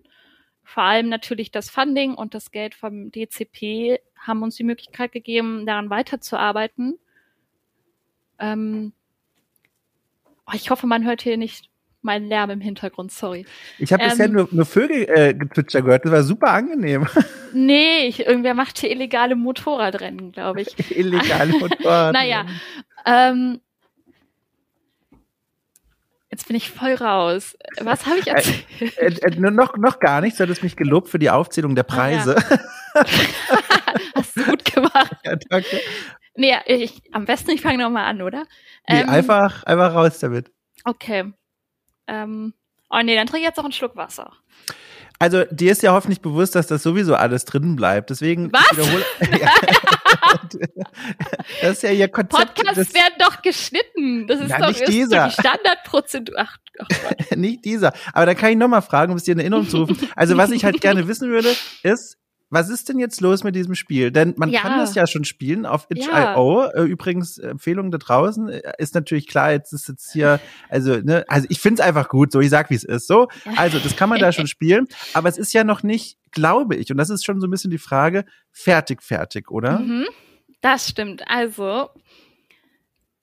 [0.64, 5.66] Vor allem natürlich das Funding und das Geld vom DCP haben uns die Möglichkeit gegeben,
[5.66, 6.98] daran weiterzuarbeiten.
[8.38, 8.94] Ähm,
[10.46, 11.70] oh, ich hoffe, man hört hier nicht
[12.04, 13.46] mein Lärm im Hintergrund, sorry.
[13.78, 17.06] Ich habe ähm, bisher nur, nur Vögel äh, gehört, das war super angenehm.
[17.56, 20.90] Nee, ich, irgendwer macht hier illegale Motorradrennen, glaube ich.
[20.96, 22.12] illegale Motorradrennen.
[22.12, 22.46] naja,
[23.06, 23.60] ähm,
[26.32, 27.56] Jetzt bin ich voll raus.
[27.80, 28.66] Was habe ich erzählt?
[28.80, 30.38] Äh, äh, äh, noch, noch gar nichts.
[30.38, 32.34] Du hattest mich gelobt für die Aufzählung der Preise.
[32.92, 33.94] Ah, ja.
[34.16, 35.16] Hast du gut gemacht.
[35.22, 35.80] Ja, danke.
[36.34, 38.46] Nee, ich, am besten ich fange nochmal an, oder?
[38.88, 40.50] Nee, ähm, einfach, einfach raus damit.
[40.84, 41.32] Okay.
[42.06, 42.54] Ähm,
[42.90, 44.32] oh nee, dann trinke ich jetzt noch einen Schluck Wasser.
[45.20, 48.10] Also dir ist ja hoffentlich bewusst, dass das sowieso alles drin bleibt.
[48.10, 48.70] Deswegen Was?
[48.72, 49.04] wiederhole.
[51.62, 52.56] das ist ja ihr Konzept.
[52.56, 54.26] Podcasts das, werden doch geschnitten.
[54.26, 55.28] Das ist Ja, doch, nicht ist dieser.
[55.28, 56.34] doch die Standardprozedur.
[56.38, 57.36] Ach, Gott.
[57.36, 57.92] nicht dieser.
[58.12, 59.96] Aber da kann ich nochmal fragen, um es dir in Erinnerung zu rufen.
[60.16, 62.18] Also was ich halt gerne wissen würde, ist,
[62.54, 64.10] was ist denn jetzt los mit diesem Spiel?
[64.10, 64.60] Denn man Ja.
[64.60, 66.32] kann das ja schon spielen auf Ja.
[66.32, 66.64] itch.io.
[66.74, 70.40] Äh, Übrigens, Empfehlung da draußen äh, ist natürlich klar, jetzt ist jetzt hier,
[70.70, 73.06] also, ne, also ich finde es einfach gut, so ich sag, wie es ist.
[73.06, 76.76] So, also das kann man da schon spielen, aber es ist ja noch nicht, glaube
[76.76, 79.80] ich, und das ist schon so ein bisschen die Frage, fertig, fertig, oder?
[79.80, 80.06] Mhm,
[80.62, 81.22] das stimmt.
[81.28, 81.90] Also,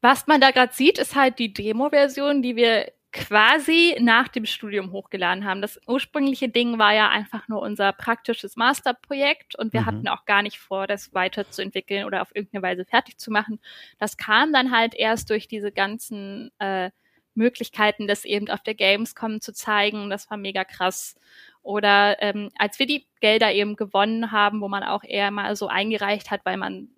[0.01, 4.91] was man da gerade sieht, ist halt die Demo-Version, die wir quasi nach dem Studium
[4.91, 5.62] hochgeladen haben.
[5.62, 9.86] Das ursprüngliche Ding war ja einfach nur unser praktisches Masterprojekt und wir Mhm.
[9.86, 13.59] hatten auch gar nicht vor, das weiterzuentwickeln oder auf irgendeine Weise fertig zu machen.
[13.97, 16.91] Das kam dann halt erst durch diese ganzen äh,
[17.36, 20.09] Möglichkeiten, das eben auf der Gamescom zu zeigen.
[20.09, 21.16] Das war mega krass.
[21.64, 25.68] Oder ähm, als wir die Gelder eben gewonnen haben, wo man auch eher mal so
[25.68, 26.89] eingereicht hat, weil man,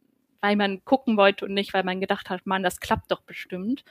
[0.43, 3.85] weil man gucken wollte und nicht, weil man gedacht hat, man, das klappt doch bestimmt.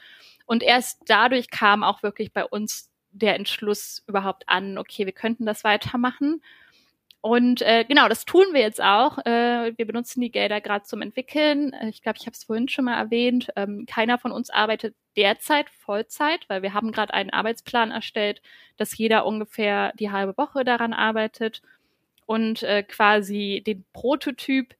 [0.45, 5.47] Und erst dadurch kam auch wirklich bei uns der Entschluss überhaupt an, okay, wir könnten
[5.47, 6.43] das weitermachen.
[7.23, 9.17] Und äh, genau, das tun wir jetzt auch.
[9.25, 11.73] Äh, wir benutzen die Gelder gerade zum Entwickeln.
[11.73, 13.49] Äh, Ich glaube, ich habe es vorhin schon mal erwähnt.
[13.57, 18.43] Ähm, keiner von uns arbeitet derzeit Vollzeit, weil wir haben gerade einen Arbeitsplan erstellt,
[18.77, 21.63] dass jeder ungefähr die halbe Woche daran arbeitet
[22.27, 24.75] und äh, quasi den Prototyp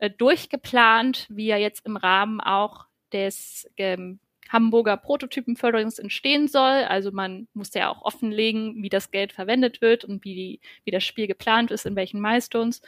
[0.00, 6.84] äh, durchgeplant, wie er jetzt im Rahmen auch des ähm, Hamburger Prototypenförderungs entstehen soll.
[6.88, 10.90] Also man muss ja auch offenlegen, wie das Geld verwendet wird und wie, die, wie
[10.90, 12.82] das Spiel geplant ist, in welchen Milestones.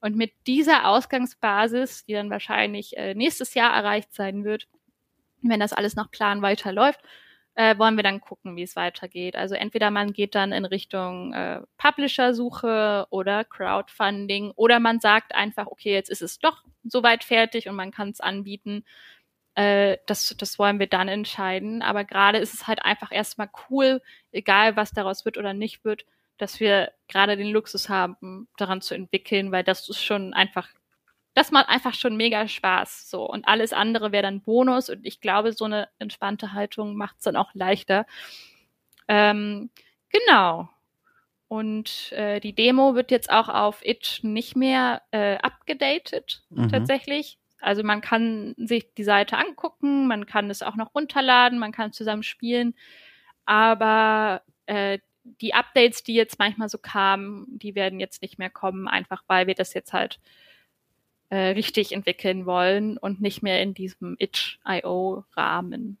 [0.00, 4.68] Und mit dieser Ausgangsbasis, die dann wahrscheinlich äh, nächstes Jahr erreicht sein wird,
[5.42, 7.00] wenn das alles nach Plan weiterläuft,
[7.56, 9.34] äh, wollen wir dann gucken, wie es weitergeht.
[9.34, 15.66] Also entweder man geht dann in Richtung äh, Publisher-Suche oder Crowdfunding oder man sagt einfach,
[15.66, 18.84] okay, jetzt ist es doch soweit fertig und man kann es anbieten.
[19.54, 21.80] Äh, das, das wollen wir dann entscheiden.
[21.80, 24.02] Aber gerade ist es halt einfach erstmal cool,
[24.32, 26.04] egal was daraus wird oder nicht wird,
[26.36, 30.68] dass wir gerade den Luxus haben, daran zu entwickeln, weil das ist schon einfach,
[31.36, 33.10] das macht einfach schon mega Spaß.
[33.10, 33.28] So.
[33.28, 34.88] Und alles andere wäre dann Bonus.
[34.88, 38.06] Und ich glaube, so eine entspannte Haltung macht es dann auch leichter.
[39.06, 39.68] Ähm,
[40.08, 40.70] genau.
[41.48, 46.70] Und äh, die Demo wird jetzt auch auf Itch nicht mehr äh, abgedatet, Mhm.
[46.70, 47.38] tatsächlich.
[47.60, 51.92] Also man kann sich die Seite angucken, man kann es auch noch runterladen, man kann
[51.92, 52.74] zusammen spielen.
[53.44, 58.88] Aber äh, die Updates, die jetzt manchmal so kamen, die werden jetzt nicht mehr kommen,
[58.88, 60.18] einfach weil wir das jetzt halt
[61.30, 65.98] äh, richtig entwickeln wollen und nicht mehr in diesem Itch.io-Rahmen.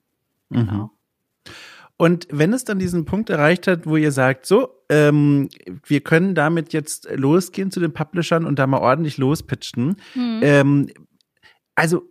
[0.50, 0.72] Genau.
[0.72, 0.90] Mhm.
[1.98, 5.48] Und wenn es dann diesen Punkt erreicht hat, wo ihr sagt, so, ähm,
[5.86, 10.40] wir können damit jetzt losgehen zu den Publishern und da mal ordentlich lospitchen, Hm.
[10.42, 10.90] ähm,
[11.74, 12.02] also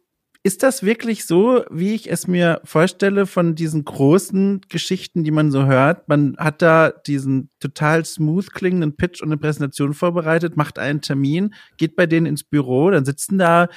[0.46, 5.50] ist das wirklich so, wie ich es mir vorstelle von diesen großen Geschichten, die man
[5.50, 6.08] so hört?
[6.08, 11.56] Man hat da diesen total smooth klingenden Pitch und eine Präsentation vorbereitet, macht einen Termin,
[11.78, 13.70] geht bei denen ins Büro, dann sitzen da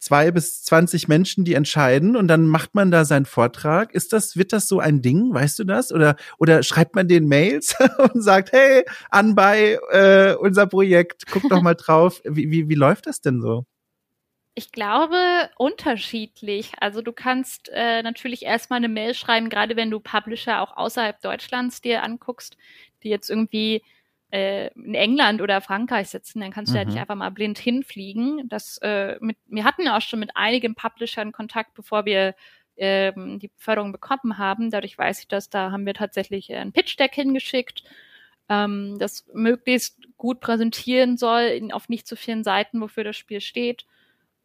[0.00, 3.94] zwei bis zwanzig Menschen, die entscheiden und dann macht man da seinen Vortrag.
[3.94, 5.32] Ist das, wird das so ein Ding?
[5.32, 5.92] Weißt du das?
[5.92, 7.76] Oder, oder schreibt man den Mails
[8.12, 12.20] und sagt, hey, an bei äh, unser Projekt, guck doch mal drauf.
[12.24, 13.64] Wie, wie, wie läuft das denn so?
[14.58, 16.72] Ich glaube, unterschiedlich.
[16.80, 21.20] Also du kannst äh, natürlich erstmal eine Mail schreiben, gerade wenn du Publisher auch außerhalb
[21.20, 22.56] Deutschlands dir anguckst,
[23.02, 23.82] die jetzt irgendwie
[24.30, 26.90] äh, in England oder Frankreich sitzen, dann kannst du ja Mhm.
[26.90, 28.48] nicht einfach mal blind hinfliegen.
[28.48, 32.34] Das, äh, mit, wir hatten ja auch schon mit einigen Publishern Kontakt, bevor wir
[32.78, 34.70] ähm, die Förderung bekommen haben.
[34.70, 37.84] Dadurch weiß ich das, da haben wir tatsächlich äh, ein Pitch-Deck hingeschickt,
[38.48, 43.42] ähm, das möglichst gut präsentieren soll, in, auf nicht zu vielen Seiten, wofür das Spiel
[43.42, 43.84] steht.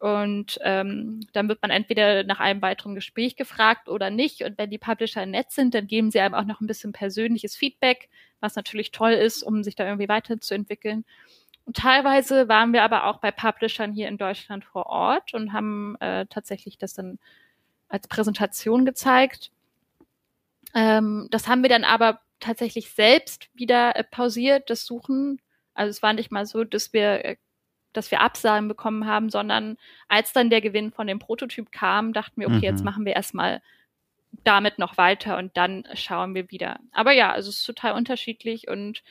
[0.02, 4.42] Und ähm, dann wird man entweder nach einem weiteren Gespräch gefragt oder nicht.
[4.42, 7.54] Und wenn die Publisher nett sind, dann geben sie einem auch noch ein bisschen persönliches
[7.54, 8.08] Feedback,
[8.40, 11.04] was natürlich toll ist, um sich da irgendwie weiterzuentwickeln.
[11.66, 15.94] Und teilweise waren wir aber auch bei Publishern hier in Deutschland vor Ort und haben
[16.00, 17.20] äh, tatsächlich das dann
[17.88, 19.52] als Präsentation gezeigt.
[20.74, 25.40] Ähm, das haben wir dann aber tatsächlich selbst wieder äh, pausiert, das Suchen.
[25.74, 27.36] Also es war nicht mal so, dass wir äh,
[27.92, 29.76] dass wir Absagen bekommen haben, sondern
[30.08, 32.62] als dann der Gewinn von dem Prototyp kam, dachten wir, okay, Mhm.
[32.62, 33.62] jetzt machen wir erstmal
[34.44, 36.80] damit noch weiter und dann schauen wir wieder.
[36.92, 39.02] Aber ja, also es ist total unterschiedlich und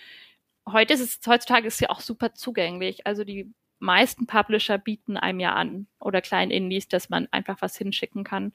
[0.68, 3.06] heute ist es, heutzutage ist es ja auch super zugänglich.
[3.06, 7.78] Also die meisten Publisher bieten einem ja an oder kleinen Indies, dass man einfach was
[7.78, 8.54] hinschicken kann.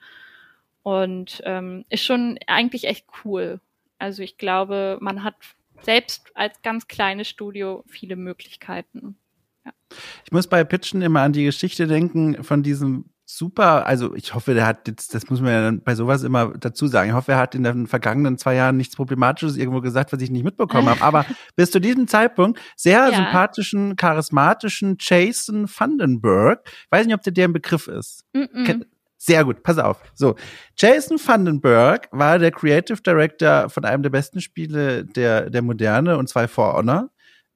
[0.83, 3.61] Und ähm, ist schon eigentlich echt cool.
[3.99, 5.35] Also ich glaube, man hat
[5.83, 9.17] selbst als ganz kleines Studio viele Möglichkeiten.
[9.67, 9.73] Ja.
[10.25, 14.55] Ich muss bei Pitchen immer an die Geschichte denken von diesem super, also ich hoffe,
[14.55, 17.39] der hat jetzt, das muss man ja bei sowas immer dazu sagen, ich hoffe, er
[17.39, 21.03] hat in den vergangenen zwei Jahren nichts Problematisches irgendwo gesagt, was ich nicht mitbekommen habe,
[21.03, 23.17] aber bis zu diesem Zeitpunkt sehr ja.
[23.17, 26.61] sympathischen, charismatischen Jason Vandenberg,
[26.91, 28.25] weiß nicht, ob der der ein Begriff ist.
[28.33, 28.87] Mm -mm.
[29.19, 30.01] Sehr gut, pass auf.
[30.15, 30.37] So,
[30.77, 36.29] Jason Vandenberg war der Creative Director von einem der besten Spiele der, der Moderne, und
[36.29, 37.11] zwar For Honor.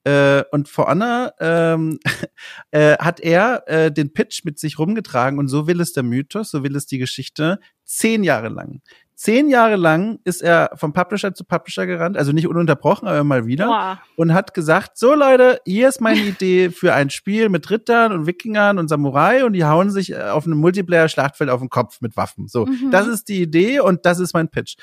[0.05, 1.99] Äh, und For Honor ähm,
[2.71, 6.51] äh, hat er äh, den Pitch mit sich rumgetragen und so will es der Mythos,
[6.51, 8.81] so will es die Geschichte, zehn Jahre lang.
[9.21, 13.45] Zehn Jahre lang ist er vom Publisher zu Publisher gerannt, also nicht ununterbrochen, aber mal
[13.45, 13.67] wieder.
[13.67, 14.01] Boah.
[14.17, 18.27] Und hat gesagt, so Leute, hier ist meine Idee für ein Spiel mit Rittern und
[18.27, 22.17] Wikingern und Samurai und die hauen sich äh, auf einem Multiplayer-Schlachtfeld auf den Kopf mit
[22.17, 22.49] Waffen.
[22.49, 22.91] So, mhm.
[22.91, 24.77] das ist die Idee und das ist mein Pitch.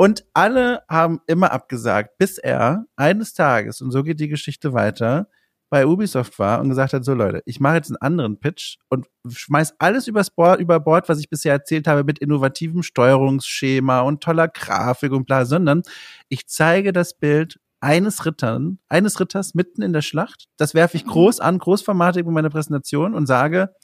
[0.00, 5.28] Und alle haben immer abgesagt, bis er eines Tages, und so geht die Geschichte weiter,
[5.68, 9.08] bei Ubisoft war und gesagt hat, so Leute, ich mache jetzt einen anderen Pitch und
[9.28, 14.22] schmeiß alles übers Board, über Bord, was ich bisher erzählt habe, mit innovativem Steuerungsschema und
[14.22, 15.82] toller Grafik und bla, sondern
[16.30, 20.46] ich zeige das Bild eines Rittern, eines Ritters mitten in der Schlacht.
[20.56, 23.74] Das werfe ich groß an, großformatig in meiner Präsentation und sage,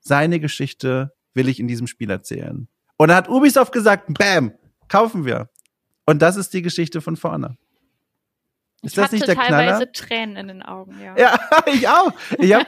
[0.00, 2.66] seine Geschichte will ich in diesem Spiel erzählen.
[2.96, 4.50] Und da hat Ubisoft gesagt, bam,
[4.88, 5.48] kaufen wir.
[6.10, 7.56] Und das ist die Geschichte von vorne.
[8.82, 9.92] Ist ich das nicht der teilweise Knaller?
[9.92, 11.14] Tränen in den Augen, ja.
[11.16, 12.12] Ja, ich auch.
[12.38, 12.66] Ich hab,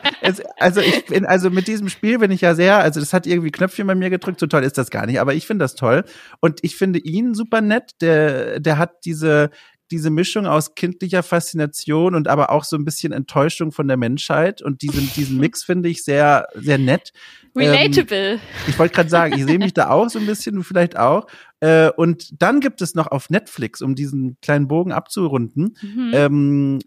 [0.61, 3.51] also ich bin, also mit diesem Spiel bin ich ja sehr, also das hat irgendwie
[3.51, 6.05] Knöpfchen bei mir gedrückt, so toll ist das gar nicht, aber ich finde das toll.
[6.39, 9.51] Und ich finde ihn super nett, der, der hat diese,
[9.91, 14.63] diese Mischung aus kindlicher Faszination und aber auch so ein bisschen Enttäuschung von der Menschheit
[14.63, 17.13] und diesen, diesen Mix finde ich sehr, sehr nett.
[17.57, 18.35] Relatable.
[18.35, 20.97] Ähm, ich wollte gerade sagen, ich sehe mich da auch so ein bisschen, du vielleicht
[20.97, 21.27] auch.
[21.63, 26.11] Äh, und dann gibt es noch auf Netflix, um diesen kleinen Bogen abzurunden, mhm.
[26.13, 26.79] ähm,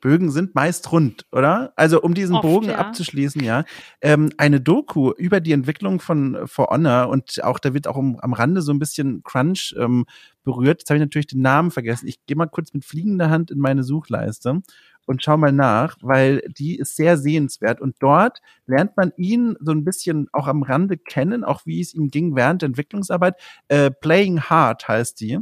[0.00, 1.72] Bögen sind meist rund, oder?
[1.76, 2.78] Also um diesen Oft, Bogen ja.
[2.78, 3.64] abzuschließen, ja,
[4.00, 8.18] ähm, eine Doku über die Entwicklung von For Honor und auch da wird auch um,
[8.20, 10.04] am Rande so ein bisschen Crunch ähm,
[10.42, 10.80] berührt.
[10.80, 12.08] Jetzt habe ich natürlich den Namen vergessen.
[12.08, 14.62] Ich gehe mal kurz mit fliegender Hand in meine Suchleiste
[15.06, 19.72] und schau mal nach, weil die ist sehr sehenswert und dort lernt man ihn so
[19.72, 23.36] ein bisschen auch am Rande kennen, auch wie es ihm ging während der Entwicklungsarbeit.
[23.68, 25.38] Äh, Playing Hard heißt die.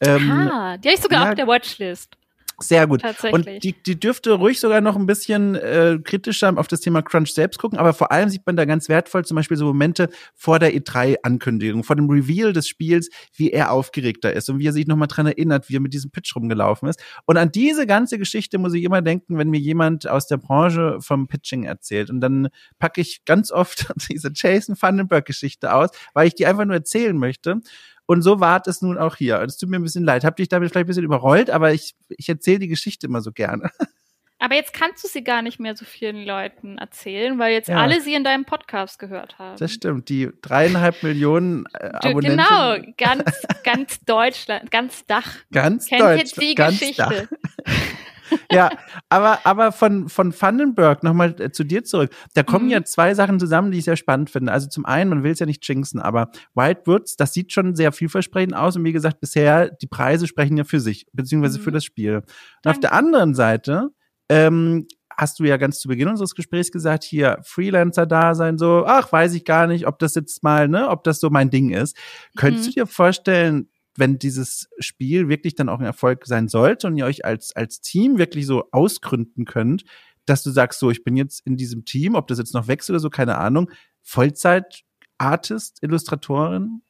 [0.00, 2.16] Ähm, ah, die habe ich sogar ja, auf der Watchlist.
[2.58, 3.02] Sehr gut.
[3.32, 7.32] Und die, die dürfte ruhig sogar noch ein bisschen äh, kritischer auf das Thema Crunch
[7.32, 10.58] selbst gucken, aber vor allem sieht man da ganz wertvoll zum Beispiel so Momente vor
[10.58, 14.86] der E3-Ankündigung, vor dem Reveal des Spiels, wie er aufgeregter ist und wie er sich
[14.86, 17.02] nochmal dran erinnert, wie er mit diesem Pitch rumgelaufen ist.
[17.26, 20.98] Und an diese ganze Geschichte muss ich immer denken, wenn mir jemand aus der Branche
[21.00, 22.10] vom Pitching erzählt.
[22.10, 22.48] Und dann
[22.78, 27.60] packe ich ganz oft diese Jason Vandenberg-Geschichte aus, weil ich die einfach nur erzählen möchte.
[28.06, 29.40] Und so war es nun auch hier.
[29.40, 30.24] Es tut mir ein bisschen leid.
[30.24, 33.32] Hab dich damit vielleicht ein bisschen überrollt, aber ich, ich erzähle die Geschichte immer so
[33.32, 33.70] gerne.
[34.40, 37.78] Aber jetzt kannst du sie gar nicht mehr so vielen Leuten erzählen, weil jetzt ja.
[37.78, 39.56] alle sie in deinem Podcast gehört haben.
[39.56, 40.10] Das stimmt.
[40.10, 42.36] Die dreieinhalb Millionen äh, Abonnenten.
[42.36, 43.24] Genau, ganz,
[43.62, 45.36] ganz Deutschland, ganz Dach.
[45.50, 46.20] Ganz Kennt Deutschland.
[46.20, 47.28] jetzt die Geschichte.
[48.50, 48.70] ja,
[49.08, 52.10] aber, aber von, von Vandenberg nochmal äh, zu dir zurück.
[52.34, 52.70] Da kommen mhm.
[52.70, 54.52] ja zwei Sachen zusammen, die ich sehr spannend finde.
[54.52, 57.92] Also zum einen, man will es ja nicht jinxen, aber Wildwoods, das sieht schon sehr
[57.92, 61.62] vielversprechend aus und wie gesagt, bisher, die Preise sprechen ja für sich, beziehungsweise mhm.
[61.62, 62.16] für das Spiel.
[62.16, 62.24] Und
[62.62, 62.76] Danke.
[62.76, 63.90] auf der anderen Seite,
[64.28, 68.84] ähm, hast du ja ganz zu Beginn unseres Gesprächs gesagt, hier Freelancer da sein, so,
[68.86, 71.70] ach, weiß ich gar nicht, ob das jetzt mal, ne, ob das so mein Ding
[71.70, 71.96] ist.
[71.96, 72.38] Mhm.
[72.40, 76.96] Könntest du dir vorstellen, wenn dieses Spiel wirklich dann auch ein Erfolg sein sollte und
[76.96, 79.84] ihr euch als, als Team wirklich so ausgründen könnt,
[80.26, 82.90] dass du sagst, so, ich bin jetzt in diesem Team, ob das jetzt noch wächst
[82.90, 83.70] oder so, keine Ahnung,
[84.02, 86.82] Vollzeit-Artist, Illustratorin?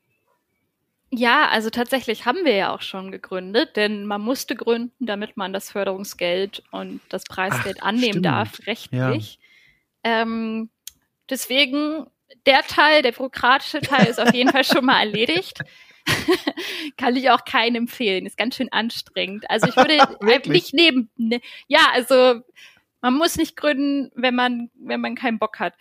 [1.11, 5.52] Ja, also tatsächlich haben wir ja auch schon gegründet, denn man musste gründen, damit man
[5.52, 8.26] das Förderungsgeld und das Preisgeld Ach, annehmen stimmt.
[8.26, 9.38] darf, rechtlich.
[10.05, 10.22] Ja.
[10.22, 10.70] Ähm,
[11.30, 12.07] deswegen,
[12.46, 15.61] der Teil, der bürokratische Teil ist auf jeden Fall schon mal erledigt.
[16.96, 18.26] kann ich auch keinen empfehlen.
[18.26, 19.48] Ist ganz schön anstrengend.
[19.50, 22.40] Also ich würde nicht neben, ne, ja, also
[23.00, 25.74] man muss nicht gründen, wenn man, wenn man keinen Bock hat.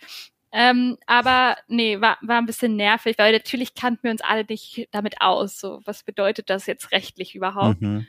[0.52, 4.88] Ähm, aber nee, war, war ein bisschen nervig, weil natürlich kannten wir uns alle nicht
[4.92, 5.58] damit aus.
[5.58, 7.80] So, was bedeutet das jetzt rechtlich überhaupt?
[7.80, 8.06] Mhm.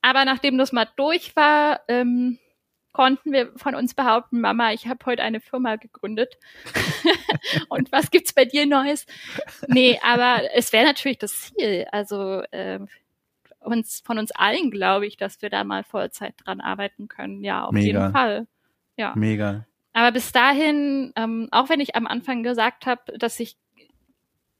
[0.00, 2.38] Aber nachdem das mal durch war, ähm,
[2.98, 6.36] konnten wir von uns behaupten, Mama, ich habe heute eine Firma gegründet.
[7.68, 9.06] und was gibt's bei dir Neues?
[9.68, 11.86] Nee, aber es wäre natürlich das Ziel.
[11.92, 12.80] Also äh,
[13.60, 17.44] uns von uns allen glaube ich, dass wir da mal Vollzeit dran arbeiten können.
[17.44, 17.86] Ja, auf Mega.
[17.86, 18.48] jeden Fall.
[18.96, 19.12] Ja.
[19.14, 19.64] Mega.
[19.92, 23.56] Aber bis dahin, ähm, auch wenn ich am Anfang gesagt habe, dass ich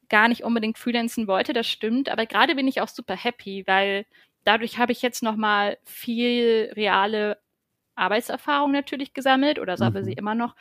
[0.09, 2.09] gar nicht unbedingt freelancen wollte, das stimmt.
[2.09, 4.07] Aber gerade bin ich auch super happy, weil
[4.45, 7.36] dadurch habe ich jetzt nochmal viel reale
[7.99, 10.05] Arbeitserfahrung natürlich gesammelt oder sammle mhm.
[10.05, 10.55] sie immer noch.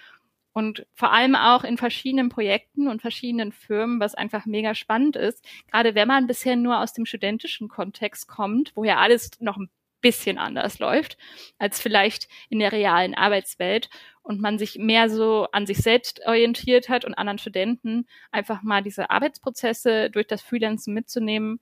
[0.53, 5.45] Und vor allem auch in verschiedenen Projekten und verschiedenen Firmen, was einfach mega spannend ist.
[5.71, 9.69] Gerade wenn man bisher nur aus dem studentischen Kontext kommt, wo ja alles noch ein
[10.01, 11.17] bisschen anders läuft
[11.57, 13.89] als vielleicht in der realen Arbeitswelt
[14.21, 18.81] und man sich mehr so an sich selbst orientiert hat und anderen Studenten einfach mal
[18.81, 21.59] diese Arbeitsprozesse durch das Freelancen mitzunehmen,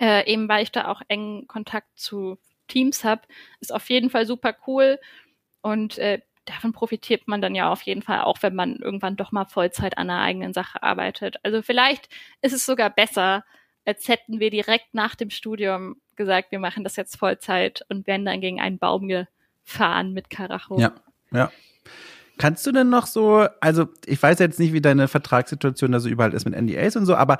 [0.00, 2.38] äh, eben weil ich da auch engen Kontakt zu
[2.68, 3.22] Teams habe,
[3.60, 4.98] ist auf jeden Fall super cool
[5.62, 9.32] und äh, davon profitiert man dann ja auf jeden Fall auch, wenn man irgendwann doch
[9.32, 11.36] mal Vollzeit an einer eigenen Sache arbeitet.
[11.42, 12.08] Also vielleicht
[12.42, 13.44] ist es sogar besser,
[13.84, 18.26] als hätten wir direkt nach dem Studium gesagt, wir machen das jetzt Vollzeit und werden
[18.26, 20.78] dann gegen einen Baum gefahren mit Karacho.
[20.78, 20.94] Ja,
[21.32, 21.50] ja.
[22.36, 26.08] Kannst du denn noch so, also ich weiß jetzt nicht, wie deine Vertragssituation da so
[26.08, 27.38] überall ist mit NDAs und so, aber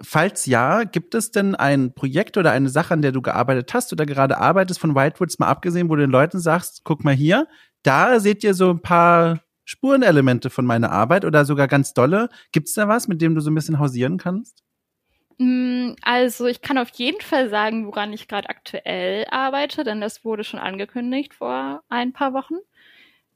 [0.00, 3.92] falls ja, gibt es denn ein Projekt oder eine Sache, an der du gearbeitet hast
[3.92, 7.48] oder gerade arbeitest von Whitewoods mal abgesehen, wo du den Leuten sagst, guck mal hier,
[7.82, 12.28] da seht ihr so ein paar Spurenelemente von meiner Arbeit oder sogar ganz dolle.
[12.52, 14.62] Gibt es da was, mit dem du so ein bisschen hausieren kannst?
[15.38, 20.24] Mm, also ich kann auf jeden Fall sagen, woran ich gerade aktuell arbeite, denn das
[20.24, 22.54] wurde schon angekündigt vor ein paar Wochen.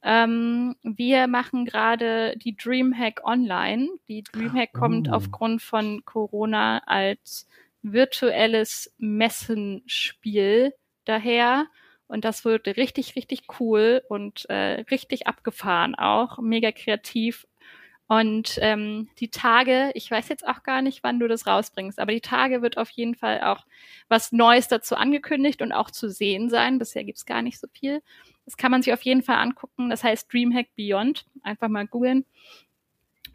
[0.03, 3.87] Ähm, wir machen gerade die Dreamhack online.
[4.07, 5.13] Die Dreamhack kommt oh.
[5.13, 7.47] aufgrund von Corona als
[7.81, 10.73] virtuelles Messenspiel
[11.05, 11.67] daher.
[12.07, 16.37] Und das wird richtig, richtig cool und äh, richtig abgefahren auch.
[16.39, 17.47] Mega kreativ
[18.07, 22.11] und ähm, die Tage, ich weiß jetzt auch gar nicht, wann du das rausbringst, aber
[22.11, 23.65] die Tage wird auf jeden Fall auch
[24.09, 26.79] was Neues dazu angekündigt und auch zu sehen sein.
[26.79, 28.03] Bisher gibt's gar nicht so viel.
[28.45, 29.89] Das kann man sich auf jeden Fall angucken.
[29.89, 31.25] Das heißt Dreamhack Beyond.
[31.43, 32.25] Einfach mal googeln.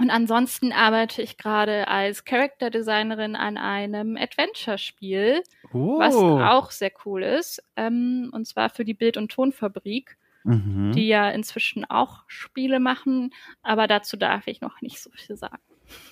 [0.00, 5.42] Und ansonsten arbeite ich gerade als Character Designerin an einem Adventure-Spiel,
[5.72, 5.98] oh.
[5.98, 7.60] was auch sehr cool ist.
[7.74, 10.16] Ähm, und zwar für die Bild- und Tonfabrik
[10.48, 10.92] mhm.
[10.92, 13.32] die ja inzwischen auch Spiele machen,
[13.62, 15.62] aber dazu darf ich noch nicht so viel sagen.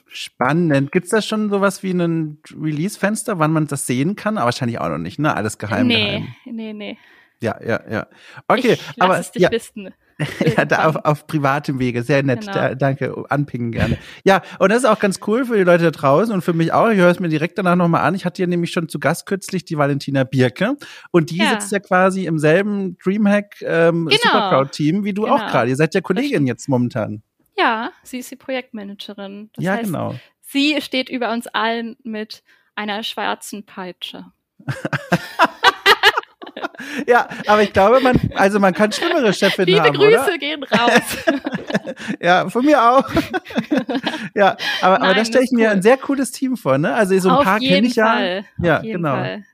[0.06, 0.90] Spannend.
[0.90, 4.38] Gibt es da schon sowas wie ein Release-Fenster, wann man das sehen kann?
[4.38, 5.34] Aber wahrscheinlich auch noch nicht, ne?
[5.34, 5.86] Alles geheim.
[5.86, 6.34] Nee, geheim.
[6.44, 6.98] nee, nee.
[7.42, 8.06] Ja, ja, ja.
[8.48, 9.50] Okay, ich lass aber es dich ja.
[9.50, 9.92] wissen.
[10.56, 12.02] ja, da auf, auf privatem Wege.
[12.02, 12.40] Sehr nett.
[12.40, 12.52] Genau.
[12.52, 13.24] Da, danke.
[13.28, 13.98] Anpingen gerne.
[14.24, 16.72] Ja, und das ist auch ganz cool für die Leute da draußen und für mich
[16.72, 16.88] auch.
[16.88, 18.14] Ich höre es mir direkt danach nochmal an.
[18.14, 20.76] Ich hatte ja nämlich schon zu Gast kürzlich die Valentina Birke.
[21.10, 21.50] Und die ja.
[21.50, 24.16] sitzt ja quasi im selben Dreamhack ähm, genau.
[24.22, 25.34] Supercrowd-Team wie du genau.
[25.34, 25.68] auch gerade.
[25.68, 27.22] Ihr seid ja Kollegin jetzt momentan.
[27.58, 29.50] Ja, sie ist die Projektmanagerin.
[29.54, 30.14] Das ja, heißt, genau.
[30.40, 32.42] Sie steht über uns allen mit
[32.74, 34.26] einer schwarzen Peitsche.
[37.06, 39.94] ja, aber ich glaube, man, also man kann schlimmere Chefin Liebe haben.
[39.94, 40.38] Liebe Grüße oder?
[40.38, 41.18] gehen raus.
[42.20, 43.08] ja, von mir auch.
[44.34, 45.74] ja, aber, Nein, aber da stelle ich mir cool.
[45.74, 46.94] ein sehr cooles Team vor, ne?
[46.94, 48.44] Also so ein Auf paar kenne ich Fall.
[48.58, 48.64] ja.
[48.66, 49.14] Ja, genau.
[49.14, 49.44] Fall.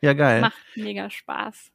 [0.00, 0.40] Ja, geil.
[0.40, 1.70] Macht mega Spaß.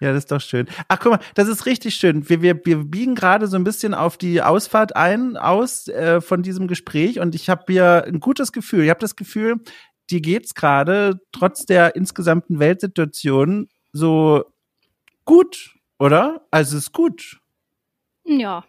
[0.00, 0.66] Ja, das ist doch schön.
[0.88, 2.28] Ach, guck mal, das ist richtig schön.
[2.28, 6.42] Wir, wir, wir biegen gerade so ein bisschen auf die Ausfahrt ein, aus äh, von
[6.42, 8.84] diesem Gespräch und ich habe hier ein gutes Gefühl.
[8.84, 9.56] Ich habe das Gefühl,
[10.10, 14.44] dir geht's gerade trotz der insgesamten Weltsituation so
[15.24, 16.46] gut, oder?
[16.50, 17.40] Also ist gut.
[18.24, 18.64] Ja,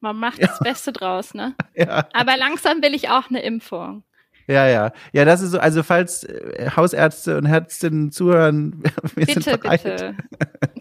[0.00, 0.48] man macht ja.
[0.48, 1.54] das Beste draus, ne?
[1.74, 2.08] Ja.
[2.12, 4.02] Aber langsam will ich auch eine Impfung.
[4.48, 4.92] Ja, ja.
[5.12, 8.82] Ja, das ist so, also falls äh, Hausärzte und Ärztinnen zuhören,
[9.14, 9.84] wir bitte, sind bereit.
[9.84, 10.16] bitte.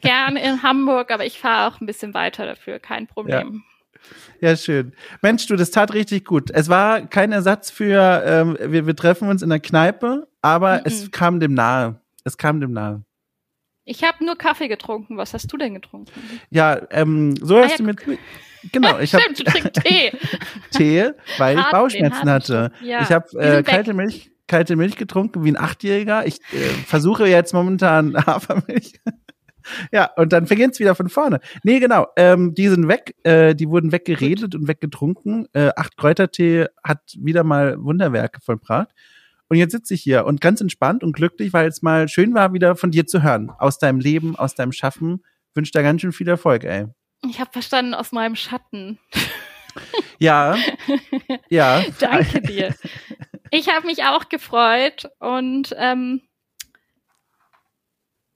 [0.02, 3.64] Gerne in Hamburg, aber ich fahre auch ein bisschen weiter dafür, kein Problem.
[4.40, 4.50] Ja.
[4.50, 4.56] ja.
[4.56, 4.94] schön.
[5.22, 6.50] Mensch, du, das tat richtig gut.
[6.50, 10.80] Es war kein Ersatz für, ähm, wir, wir treffen uns in der Kneipe, aber mm
[10.80, 10.88] -mm.
[10.88, 12.00] es kam dem nahe.
[12.24, 13.04] Es kam dem nahe.
[13.90, 15.16] Ich habe nur Kaffee getrunken.
[15.18, 16.12] Was hast du denn getrunken?
[16.50, 18.00] Ja, ähm, so Ah, hast ja, du mit.
[18.72, 20.12] Genau, ich habe Tee.
[20.72, 22.72] Tee, weil ich Harten, Bauchschmerzen hatte.
[22.84, 23.66] Ja, Ich habe äh, sind weg.
[23.66, 26.26] kalte Milch, kalte Milch getrunken wie ein Achtjähriger.
[26.28, 29.00] Ich äh, versuche jetzt momentan Hafermilch.
[29.94, 31.40] ja, und dann beginnt's wieder von vorne.
[31.64, 32.08] Nee, genau.
[32.18, 33.16] Ähm, die sind weg.
[33.24, 35.48] Äh, die wurden weggeredet und weggetrunken.
[35.54, 38.90] Äh, acht Kräutertee hat wieder mal Wunderwerke vollbracht.
[39.50, 42.54] Und jetzt sitze ich hier und ganz entspannt und glücklich, weil es mal schön war,
[42.54, 43.50] wieder von dir zu hören.
[43.60, 45.24] Aus deinem Leben, aus deinem Schaffen.
[45.54, 46.88] Wünsche dir ganz schön viel Erfolg, ey.
[47.28, 49.00] Ich habe verstanden aus meinem Schatten.
[50.20, 50.58] Ja,
[51.50, 51.84] ja.
[52.00, 52.76] Danke dir.
[53.52, 56.22] Ich habe mich auch gefreut und ähm,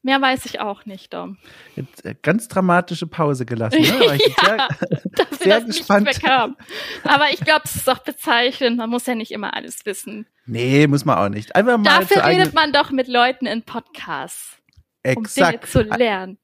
[0.02, 1.38] mehr weiß ich auch nicht, Dom.
[1.76, 3.88] Jetzt, äh, ganz dramatische Pause gelassen, ne?
[4.06, 4.68] Ja, sehr,
[5.12, 6.22] dafür, sehr dass gespannt.
[6.22, 6.58] kam.
[7.04, 8.78] Aber ich glaube, es ist auch bezeichnend.
[8.78, 10.26] Man muss ja nicht immer alles wissen.
[10.46, 11.56] Nee, muss man auch nicht.
[11.56, 14.58] Einfach mal Dafür redet man doch mit Leuten in Podcasts,
[15.06, 15.54] um Exakt.
[15.54, 16.38] Dinge zu lernen.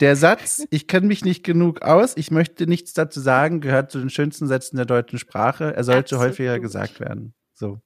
[0.00, 3.98] Der Satz, ich kenne mich nicht genug aus, ich möchte nichts dazu sagen, gehört zu
[3.98, 5.74] den schönsten Sätzen der deutschen Sprache.
[5.74, 6.24] Er sollte Absolut.
[6.24, 7.34] häufiger gesagt werden.
[7.54, 7.80] So.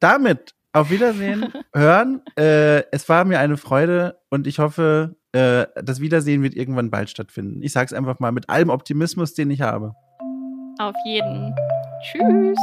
[0.00, 2.22] damit auf Wiedersehen hören.
[2.38, 7.08] Äh, es war mir eine Freude und ich hoffe, äh, das Wiedersehen wird irgendwann bald
[7.10, 7.62] stattfinden.
[7.62, 9.94] Ich sage es einfach mal mit allem Optimismus, den ich habe.
[10.78, 11.54] Auf jeden.
[12.02, 12.58] Tschüss.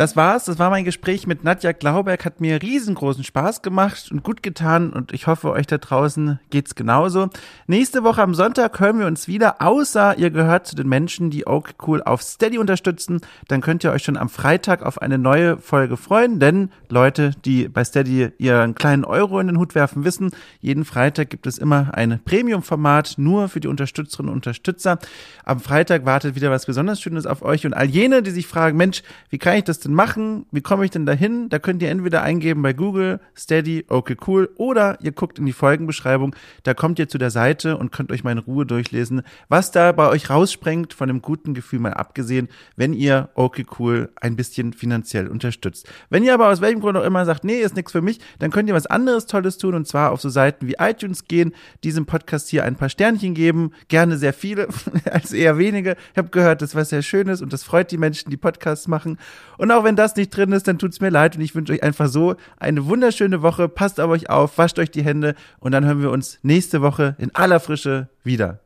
[0.00, 0.46] Das war's.
[0.46, 2.24] Das war mein Gespräch mit Nadja Glauberg.
[2.24, 4.94] Hat mir riesengroßen Spaß gemacht und gut getan.
[4.94, 7.28] Und ich hoffe, euch da draußen geht's genauso.
[7.66, 9.60] Nächste Woche am Sonntag hören wir uns wieder.
[9.60, 13.20] Außer ihr gehört zu den Menschen, die Oak Cool auf Steady unterstützen.
[13.48, 16.40] Dann könnt ihr euch schon am Freitag auf eine neue Folge freuen.
[16.40, 20.30] Denn Leute, die bei Steady ihren kleinen Euro in den Hut werfen, wissen,
[20.60, 24.98] jeden Freitag gibt es immer ein Premium-Format nur für die Unterstützerinnen und Unterstützer.
[25.44, 27.66] Am Freitag wartet wieder was besonders Schönes auf euch.
[27.66, 30.46] Und all jene, die sich fragen, Mensch, wie kann ich das denn machen?
[30.50, 31.48] Wie komme ich denn dahin?
[31.48, 35.52] Da könnt ihr entweder eingeben bei Google, Steady, okay, cool, oder ihr guckt in die
[35.52, 36.34] Folgenbeschreibung.
[36.62, 40.08] Da kommt ihr zu der Seite und könnt euch in Ruhe durchlesen, was da bei
[40.08, 45.28] euch raussprengt, von dem guten Gefühl mal abgesehen, wenn ihr okay, cool ein bisschen finanziell
[45.28, 45.88] unterstützt.
[46.10, 48.50] Wenn ihr aber aus welchem Grund auch immer sagt, nee, ist nichts für mich, dann
[48.50, 51.52] könnt ihr was anderes Tolles tun und zwar auf so Seiten wie iTunes gehen,
[51.84, 54.68] diesem Podcast hier ein paar Sternchen geben, gerne sehr viele,
[55.10, 55.96] als eher wenige.
[56.12, 59.18] Ich habe gehört, das was sehr Schönes und das freut die Menschen, die Podcasts machen.
[59.58, 61.82] Und auch wenn das nicht drin ist, dann tut's mir leid und ich wünsche euch
[61.82, 63.68] einfach so eine wunderschöne Woche.
[63.68, 67.16] Passt auf euch auf, wascht euch die Hände und dann hören wir uns nächste Woche
[67.18, 68.60] in aller Frische wieder.